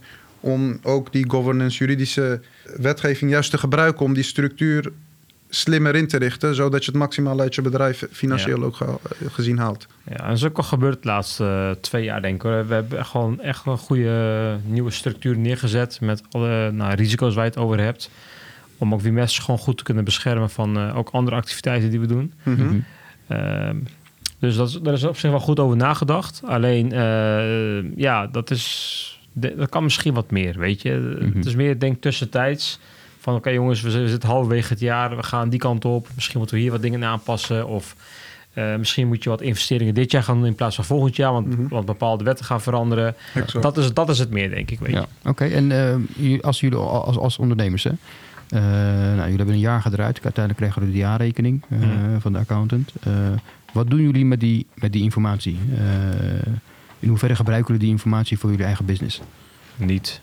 [0.44, 2.42] om ook die governance, juridische
[2.78, 4.92] wetgeving juist te gebruiken om die structuur
[5.50, 8.94] slimmer in te richten, zodat je het maximaal uit je bedrijf financieel ook eh,
[9.28, 9.88] gezien haalt.
[10.10, 12.42] Ja, en dat is ook al gebeurd de laatste eh, twee jaar, denk ik.
[12.42, 12.68] hoor.
[12.68, 17.44] We hebben echt gewoon echt een goede nieuwe structuur neergezet met alle nou, risico's waar
[17.44, 18.10] je het over hebt.
[18.78, 22.00] Om ook weer mensen gewoon goed te kunnen beschermen van eh, ook andere activiteiten die
[22.00, 22.34] we doen.
[22.44, 22.66] Mhm.
[22.66, 22.80] Mhm.
[23.28, 23.78] Ehm,
[24.40, 26.42] dus dat is, daar is op zich wel goed over nagedacht.
[26.46, 31.18] Alleen, eh, ja, dat, is, de- dat kan misschien wat meer, weet je.
[31.22, 31.38] Mhm.
[31.38, 32.80] Het is meer, denk tussentijds.
[33.20, 35.16] Van, oké jongens, we zitten we zitten halverwege het jaar.
[35.16, 36.08] We gaan die kant op.
[36.16, 37.68] Misschien moeten we hier wat dingen aanpassen.
[37.68, 37.96] Of
[38.54, 41.32] eh, misschien moet je wat investeringen dit jaar gaan doen in plaats van volgend jaar.
[41.32, 41.68] Want, Mhm.
[41.68, 43.16] want bepaalde wetten gaan veranderen.
[43.34, 43.64] Exact.
[43.64, 44.80] Dat is, dat is het meer, denk ik.
[44.80, 44.96] Weet je.
[44.96, 45.46] Ja, oké.
[45.46, 45.72] En
[46.22, 47.90] eh, als jullie als, als ondernemers, hè,
[48.50, 50.20] eh, nou, jullie hebben een jaar gedraaid.
[50.24, 52.20] Uiteindelijk krijgen jullie de jaarrekening Mhm.
[52.20, 52.94] van de accountant.
[53.74, 55.60] Wat doen jullie met die, met die informatie?
[57.04, 59.22] In hoeverre gebruiken jullie die informatie voor jullie eigen business?
[59.76, 60.22] Niet.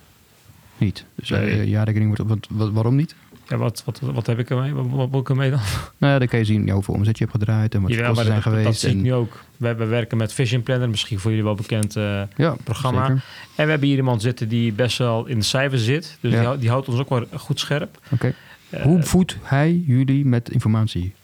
[0.79, 1.05] Niet.
[1.15, 1.51] Dus Nee.
[1.51, 2.29] eh, jaarrekening wordt op.
[2.29, 3.15] Wat, wat- waarom niet?
[3.49, 4.73] Ja, wat, wat, wat heb ik ermee?
[4.73, 5.59] Wat, wat moet ik ermee dan?
[5.99, 7.97] Nou ja, dan kan je zien ja, hoeveel omzet je hebt gedraaid en wat je
[7.97, 8.81] Ja, kosten zijn dat, dat geweest.
[8.81, 9.45] zie ik en- nu ook.
[9.57, 10.89] We, we werken met Vision Planner.
[10.89, 13.07] Misschien voor jullie wel bekend eh, ja, programma.
[13.07, 13.23] zeker.
[13.57, 16.19] En we hebben hier iemand zitten die best wel in de cijfers zit.
[16.21, 16.39] Dus Ja.
[16.39, 17.99] die, hou- die houdt ons ook wel goed scherp.
[18.11, 18.35] Oké.
[18.71, 21.15] Eh, Hoe voedt hij jullie met informatie?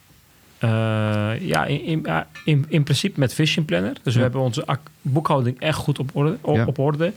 [1.41, 3.93] ja, in, in, ja, in, in principe met Vision Planner.
[4.03, 4.25] Dus we Ja.
[4.25, 4.67] hebben onze
[5.13, 6.37] boekhouding echt goed op orde.
[6.41, 6.65] Op, Ja.
[6.67, 7.13] op orde.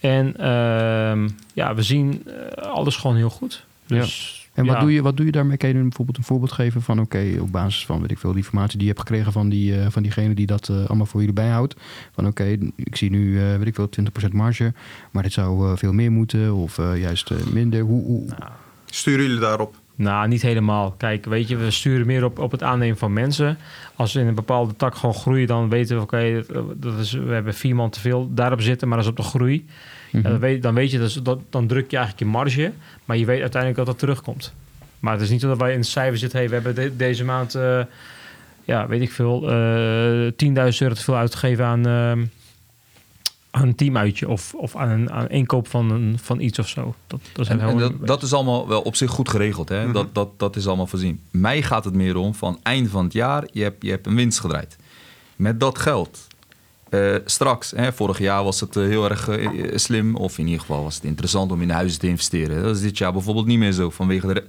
[0.00, 3.64] En ehm, ja, we zien eh, alles gewoon heel goed.
[3.86, 4.80] Dus, En wat, ja.
[4.80, 5.56] doe je, wat doe je daarmee?
[5.56, 7.00] Kan je bijvoorbeeld een voorbeeld geven van...
[7.00, 9.32] oké, op basis van weet ik veel, die informatie die je hebt gekregen...
[9.32, 11.76] van, die, eh, van diegene die dat eh, allemaal voor jullie bijhoudt.
[12.12, 13.88] Van oké, ik zie nu, eh, weet ik veel,
[14.28, 14.72] 20% marge...
[15.10, 17.80] maar dit zou veel meer moeten of eh, juist eh, minder.
[17.80, 18.26] Hoe, hoe,
[18.86, 19.76] Sturen jullie daarop?
[19.98, 20.90] Nou, niet helemaal.
[20.90, 23.58] Kijk, weet je, we sturen meer op, op het aannemen van mensen.
[23.94, 27.32] Als we in een bepaalde tak gewoon groeien, dan weten we, oké, dat is, we
[27.32, 29.66] hebben vier man te veel daarop zitten, maar dat is op de groei.
[30.12, 30.22] Mhm.
[30.24, 32.72] Ja, dan, weet, dan weet je, dus dat, dan druk je eigenlijk je marge,
[33.04, 34.54] maar je weet uiteindelijk dat dat terugkomt.
[35.00, 36.96] Maar het is niet zo dat wij in het cijfer zitten, hey, we hebben de-
[36.96, 37.80] deze maand, eh,
[38.64, 42.24] ja, weet ik veel, eh 10.000 euro te veel uitgegeven aan, ehm,
[43.50, 46.94] aan een teamuitje of, of aan een aan inkoop van, een, van iets of zo.
[47.06, 49.68] Dat, dat, is En, dat, dat is allemaal wel op zich goed geregeld.
[49.68, 49.84] Hè?
[49.84, 49.92] Mhm.
[49.92, 51.20] dat, dat, dat is allemaal voorzien.
[51.30, 54.14] Mij gaat het meer om van einde van het jaar, je hebt, je hebt een
[54.14, 54.76] winst gedraaid.
[55.36, 56.26] Met dat geld,
[56.88, 60.60] eh, straks, hè, vorig jaar was het eh, heel erg eh, slim, of in ieder
[60.60, 62.62] geval was het interessant om in huizen te investeren.
[62.62, 64.44] Dat is dit jaar bijvoorbeeld niet meer zo vanwege de.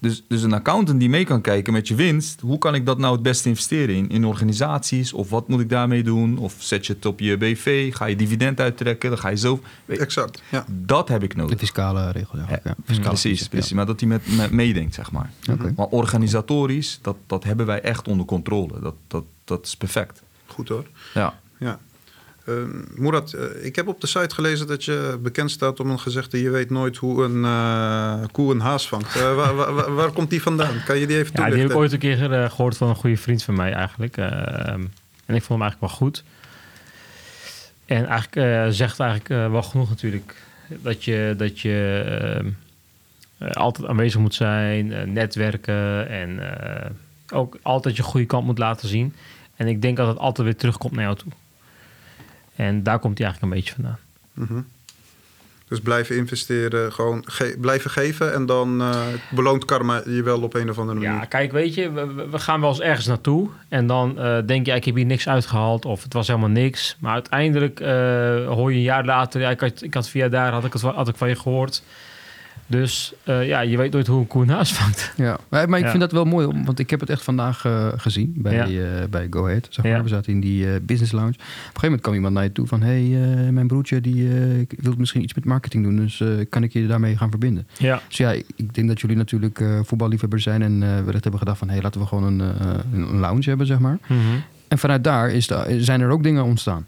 [0.00, 2.98] Dus, dus een accountant die mee kan kijken met je winst, hoe kan ik dat
[2.98, 5.12] nou het beste investeren in, in organisaties?
[5.12, 6.38] Of wat moet ik daarmee doen?
[6.38, 7.94] Of zet je het op je BV?
[7.94, 9.10] Ga je dividend uittrekken?
[9.10, 9.60] Dan ga je zo.
[9.86, 10.64] Exact, ja.
[10.68, 11.52] Dat heb ik nodig.
[11.52, 12.46] de fiscale regel, ja.
[12.48, 13.72] Ja, ja, fiscale precies, precies.
[13.72, 15.30] Maar dat hij met, met meedenkt, zeg maar.
[15.40, 15.52] ja.
[15.52, 15.72] Oké.
[15.76, 18.80] Maar organisatorisch, dat, dat hebben wij echt onder controle.
[18.80, 20.22] Dat, dat, dat is perfect.
[20.46, 20.86] Goed hoor.
[21.14, 21.38] Ja.
[21.58, 21.78] Ja.
[22.48, 22.54] Uh,
[22.94, 26.42] Murat, eh, ik heb op de site gelezen dat je bekend staat om een gezegde...
[26.42, 29.16] je weet nooit hoe een eh, koe een haas vangt.
[29.16, 30.82] Eh, waar, waar, waar- komt die vandaan?
[30.84, 31.60] Kan je die even Ja, die toelichten?
[31.60, 34.16] heb ik ooit een keer eh, gehoord van een goede vriend van mij eigenlijk.
[34.16, 34.80] Ehm,
[35.26, 36.24] en ik vond hem eigenlijk wel goed.
[37.86, 40.34] En eigenlijk zegt eigenlijk wel genoeg natuurlijk.
[40.68, 42.48] Dat je, dat je ehm,
[43.38, 46.40] eh, altijd aanwezig moet zijn, netwerken en
[47.32, 49.14] ook altijd je goede kant moet laten zien.
[49.56, 51.32] En ik denk dat het altijd weer terugkomt naar jou toe.
[52.60, 53.98] En daar komt hij eigenlijk een beetje vandaan.
[54.32, 54.60] Mhm.
[55.68, 58.34] Dus blijven investeren, gewoon ge- blijven geven...
[58.34, 61.18] en dan eh, beloont karma je wel op een of andere manier.
[61.18, 61.92] Ja, kijk, weet je,
[62.30, 63.48] we, gaan wel eens ergens naartoe.
[63.68, 65.84] En dan eh, denk je, ik heb hier niks uitgehaald.
[65.84, 66.96] Of het was helemaal niks.
[66.98, 67.88] Maar uiteindelijk eh,
[68.46, 69.40] hoor je een jaar later...
[69.40, 71.82] Ja, ik, had, ik had via daar, had ik, het, had ik van je gehoord.
[72.66, 75.12] Dus eh, ja, je weet nooit hoe een koe een haas vangt.
[75.16, 75.90] Ja, maar, maar ik Ja.
[75.90, 78.64] vind dat wel mooi, want ik heb het echt vandaag eh, gezien bij, Ja.
[78.64, 79.66] eh, bij Go Ahead.
[79.70, 79.94] Zeg maar.
[79.96, 80.02] Ja.
[80.02, 81.30] We zaten in die eh, business lounge.
[81.32, 82.82] Op een gegeven moment kwam iemand naar je toe van...
[82.82, 85.96] hé, hey, eh, mijn broertje die eh, wil misschien iets met marketing doen...
[85.96, 87.66] dus eh, kan ik je daarmee gaan verbinden?
[87.78, 90.62] Ja, Dus ja, ik, denk dat jullie natuurlijk eh voetballiefhebbers zijn...
[90.62, 91.66] en eh we hebben gedacht van...
[91.68, 93.98] hé, hey, laten we gewoon een, eh, een lounge hebben, zeg maar.
[94.06, 94.18] Mhm.
[94.68, 96.86] En vanuit daar is de, zijn er ook dingen ontstaan.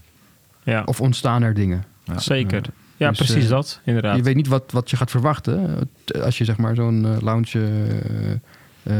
[0.62, 1.85] ja Of ontstaan er dingen.
[2.05, 2.18] Ja.
[2.18, 2.62] zeker.
[2.97, 3.07] Ja.
[3.07, 4.16] Ja, Dus, precies eh, dat, inderdaad.
[4.16, 5.88] Je weet niet wat, wat je gaat verwachten.
[6.07, 7.66] eh, Als je zeg maar zo'n eh, lounge
[8.82, 8.95] eh,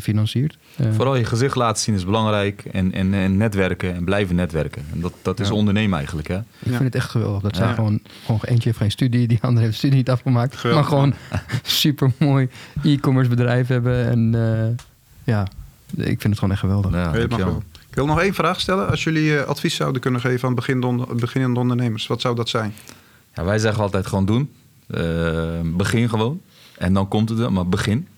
[0.00, 0.58] financiert.
[0.92, 2.64] Vooral je gezicht laten zien is belangrijk.
[2.64, 4.84] En, en, en netwerken en blijven netwerken.
[4.92, 6.28] En dat, dat is ondernemen eigenlijk.
[6.28, 6.36] Hè?
[6.38, 7.42] Ik vind het echt geweldig.
[7.42, 10.64] Dat zij gewoon, gewoon eentje heeft geen studie, die andere heeft studie niet afgemaakt.
[10.64, 11.14] Maar gewoon
[11.62, 12.48] super mooi
[12.82, 14.08] e-commerce bedrijf hebben.
[14.08, 14.76] En
[15.24, 15.46] ja,
[15.96, 16.92] ik vind het gewoon echt geweldig.
[16.92, 17.12] Ja,
[17.88, 18.88] ik wil nog één vraag stellen.
[18.90, 22.74] Als jullie advies zouden kunnen geven aan beginnende ondernemers, wat zou dat zijn?
[23.34, 24.50] Ja, wij zeggen altijd gewoon doen.
[24.88, 26.40] Uh, begin gewoon.
[26.78, 28.08] En dan komt het er, maar begin.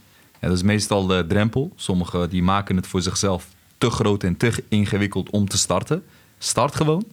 [0.41, 1.73] Ja, dat is meestal de drempel.
[1.77, 3.47] Sommigen die maken het voor zichzelf
[3.79, 6.03] te groot en te ingewikkeld om te starten.
[6.39, 7.05] Start gewoon.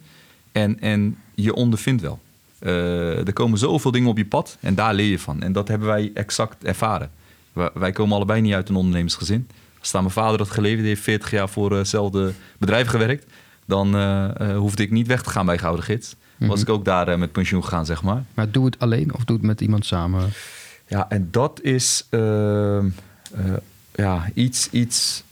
[0.52, 2.20] En, en je ondervindt wel.
[2.60, 5.42] Uh, er komen zoveel dingen op je pad en daar leer je van.
[5.42, 7.10] En dat hebben wij exact ervaren.
[7.74, 9.48] Wij, komen allebei niet uit een ondernemersgezin.
[9.80, 13.26] Als mijn vader dat geleefd heeft, 40 jaar voor hetzelfde bedrijf gewerkt,
[13.64, 16.16] dan uh, hoefde ik niet weg te gaan bij Gouden Gids
[16.46, 16.70] was mhm.
[16.70, 18.24] ik ook daar eh, met pensioen gegaan, zeg maar.
[18.34, 20.30] Maar doe het alleen of doe het met iemand samen?
[20.86, 22.88] Ja, en dat is ehm,
[23.34, 23.44] eh,
[23.94, 25.24] ja, iets, iets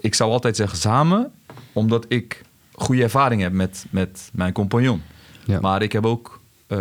[0.00, 1.30] ik zou altijd zeggen samen,
[1.72, 5.02] omdat ik goede ervaring heb met, met mijn compagnon.
[5.44, 5.60] Ja.
[5.60, 6.78] Maar ik heb ook uh,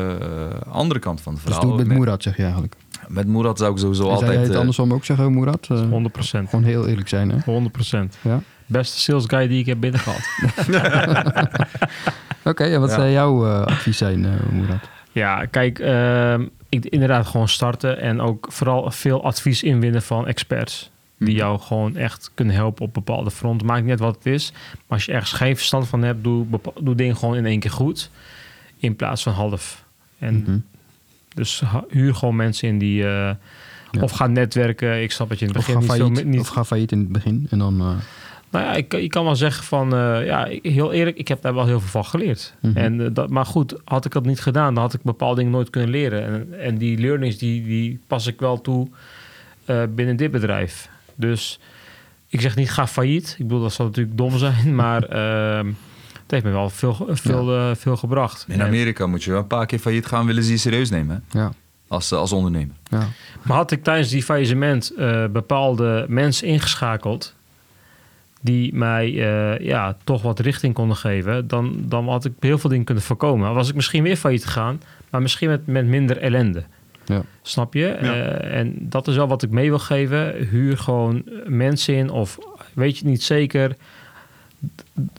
[0.68, 1.62] andere kant van het verhaal.
[1.62, 2.76] Dus doe het met Moerad, zeg je eigenlijk?
[3.08, 4.32] Met Moerad zou ik sowieso altijd...
[4.32, 5.68] Zou je het andersom ook zeggen, Moerad?
[5.72, 5.74] 100%.
[6.22, 7.62] Gewoon heel eerlijk zijn, hè?
[8.08, 8.20] 100%.
[8.22, 8.42] Ja?
[8.72, 10.22] Beste sales guy die ik heb binnengehad.
[12.44, 12.96] Oké, en wat ja.
[12.96, 14.90] zou jouw uh, advies zijn, uh, Moerad?
[15.12, 20.90] Ja, kijk, uh, ik, inderdaad gewoon starten en ook vooral veel advies inwinnen van experts.
[21.18, 21.38] Die mhm.
[21.38, 23.68] jou gewoon echt kunnen helpen op bepaalde fronten.
[23.68, 24.52] Maakt niet uit wat het is.
[24.52, 26.46] Maar als je ergens geen verstand van hebt, doe,
[26.82, 28.10] doe dingen gewoon in één keer goed.
[28.78, 29.84] In plaats van half.
[30.20, 30.58] En mhm.
[31.34, 33.04] Dus huur gewoon mensen in die...
[33.04, 33.32] Uh,
[34.02, 35.02] Of ga netwerken.
[35.02, 36.40] Ik snap dat je in het begin of ga failliet, niet...
[36.40, 37.82] Of ga failliet in het begin en dan...
[37.82, 37.96] Uh...
[38.52, 41.54] Nou ja, ik, ik kan wel zeggen van, uh, ja, heel eerlijk, ik heb daar
[41.54, 42.54] wel heel veel van geleerd.
[42.62, 42.78] Mhm.
[42.78, 45.52] en, uh, dat, maar goed, had ik dat niet gedaan, dan had ik bepaalde dingen
[45.52, 46.26] nooit kunnen leren.
[46.26, 48.88] En, en die learnings, die, die pas ik wel toe
[49.66, 50.90] uh, binnen dit bedrijf.
[51.16, 51.60] Dus
[52.28, 53.36] ik zeg niet ga failliet.
[53.38, 55.68] Ik bedoel, dat zou natuurlijk dom zijn, maar ehm,
[56.14, 57.76] het heeft me wel veel, veel, ja.
[57.76, 58.46] veel gebracht.
[58.48, 61.24] In Amerika moet je wel een paar keer failliet gaan, willen ze je serieus nemen.
[61.30, 61.52] Ja.
[61.88, 62.76] Als, als ondernemer.
[62.90, 63.08] Ja.
[63.42, 64.94] Maar had ik tijdens die faillissement
[65.32, 67.36] bepaalde mensen ingeschakeld
[68.42, 72.70] die mij uh, ja, toch wat richting konden geven, dan, dan had ik heel veel
[72.70, 73.54] dingen kunnen voorkomen.
[73.54, 76.64] Was ik misschien weer failliet gegaan, maar misschien met, met minder ellende.
[77.06, 77.24] Ja.
[77.42, 77.98] Snap je?
[78.02, 80.48] Uh, en dat is wel wat ik mee wil geven.
[80.50, 82.38] Huur gewoon mensen in of
[82.74, 83.76] weet je het niet zeker.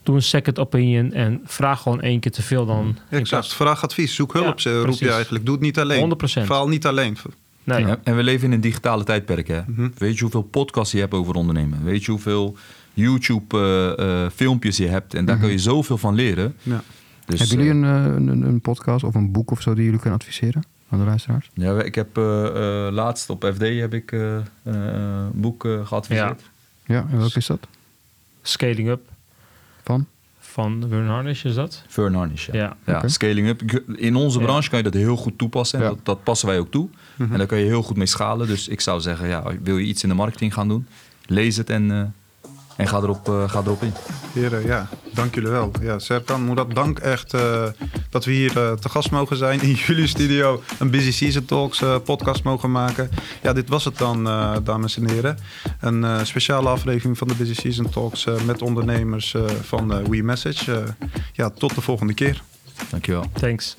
[0.02, 2.98] Doe een second opinion en vraag gewoon één keer te veel dan.
[3.08, 3.54] Exact.
[3.54, 5.44] Vraag advies, zoek hulp, ja, roep je eigenlijk.
[5.44, 6.14] Doe het niet alleen.
[6.14, 6.16] 100%.
[6.24, 7.16] Verhaal niet alleen.
[7.64, 7.84] Nee.
[8.04, 9.48] en we leven in een digitale tijdperk.
[9.48, 9.60] Hè?
[9.66, 9.88] Mhm.
[9.98, 11.84] Weet je hoeveel podcasts je hebt over ondernemen?
[11.84, 12.56] Weet je hoeveel
[12.94, 15.14] YouTube-filmpjes eh, eh, je hebt.
[15.14, 15.62] En daar kun je mhm.
[15.62, 16.56] zoveel van leren.
[16.62, 16.82] Ja.
[17.26, 20.00] Dus, Hebben jullie eh, een, een, een, podcast of een boek of zo die jullie
[20.00, 21.50] kunnen adviseren aan de luisteraars?
[21.54, 22.16] Ja, ik heb
[22.92, 26.42] laatst op FD heb ik een boek geadviseerd.
[26.84, 26.94] Ja.
[26.94, 27.66] ja, en welk is dat?
[28.42, 29.00] Scaling Up.
[29.82, 30.06] Van?
[30.38, 31.84] Van Vern Harnish is dat?
[31.88, 32.76] Vern Harnish, ja.
[32.86, 33.08] ja.
[33.08, 33.62] Scaling Up.
[33.96, 35.80] In onze branche kan je dat heel goed toepassen.
[35.80, 36.88] En dat, dat, passen wij ook toe.
[37.16, 37.32] Mhm.
[37.32, 38.46] En daar kan je heel goed mee schalen.
[38.46, 40.86] Dus ik zou zeggen, ja, wil je iets in de marketing gaan doen?
[41.26, 42.14] Lees het en
[42.76, 43.92] en ga erop, uh, ga erop in.
[44.32, 45.70] Heren, ja, dank jullie wel.
[45.80, 47.66] Ja, Serkan, Moedat, dank echt uh,
[48.10, 50.62] dat we hier uh, te gast mogen zijn in jullie studio.
[50.78, 53.10] Een Busy Season Talks podcast mogen maken.
[53.42, 54.24] Ja, dit was het dan,
[54.64, 55.38] dames en heren.
[55.80, 60.84] Een speciale aflevering van de Busy Season Talks met ondernemers van We Message.
[61.32, 62.42] ja, tot de volgende keer.
[62.90, 63.24] Dankjewel.
[63.32, 63.76] Thanks.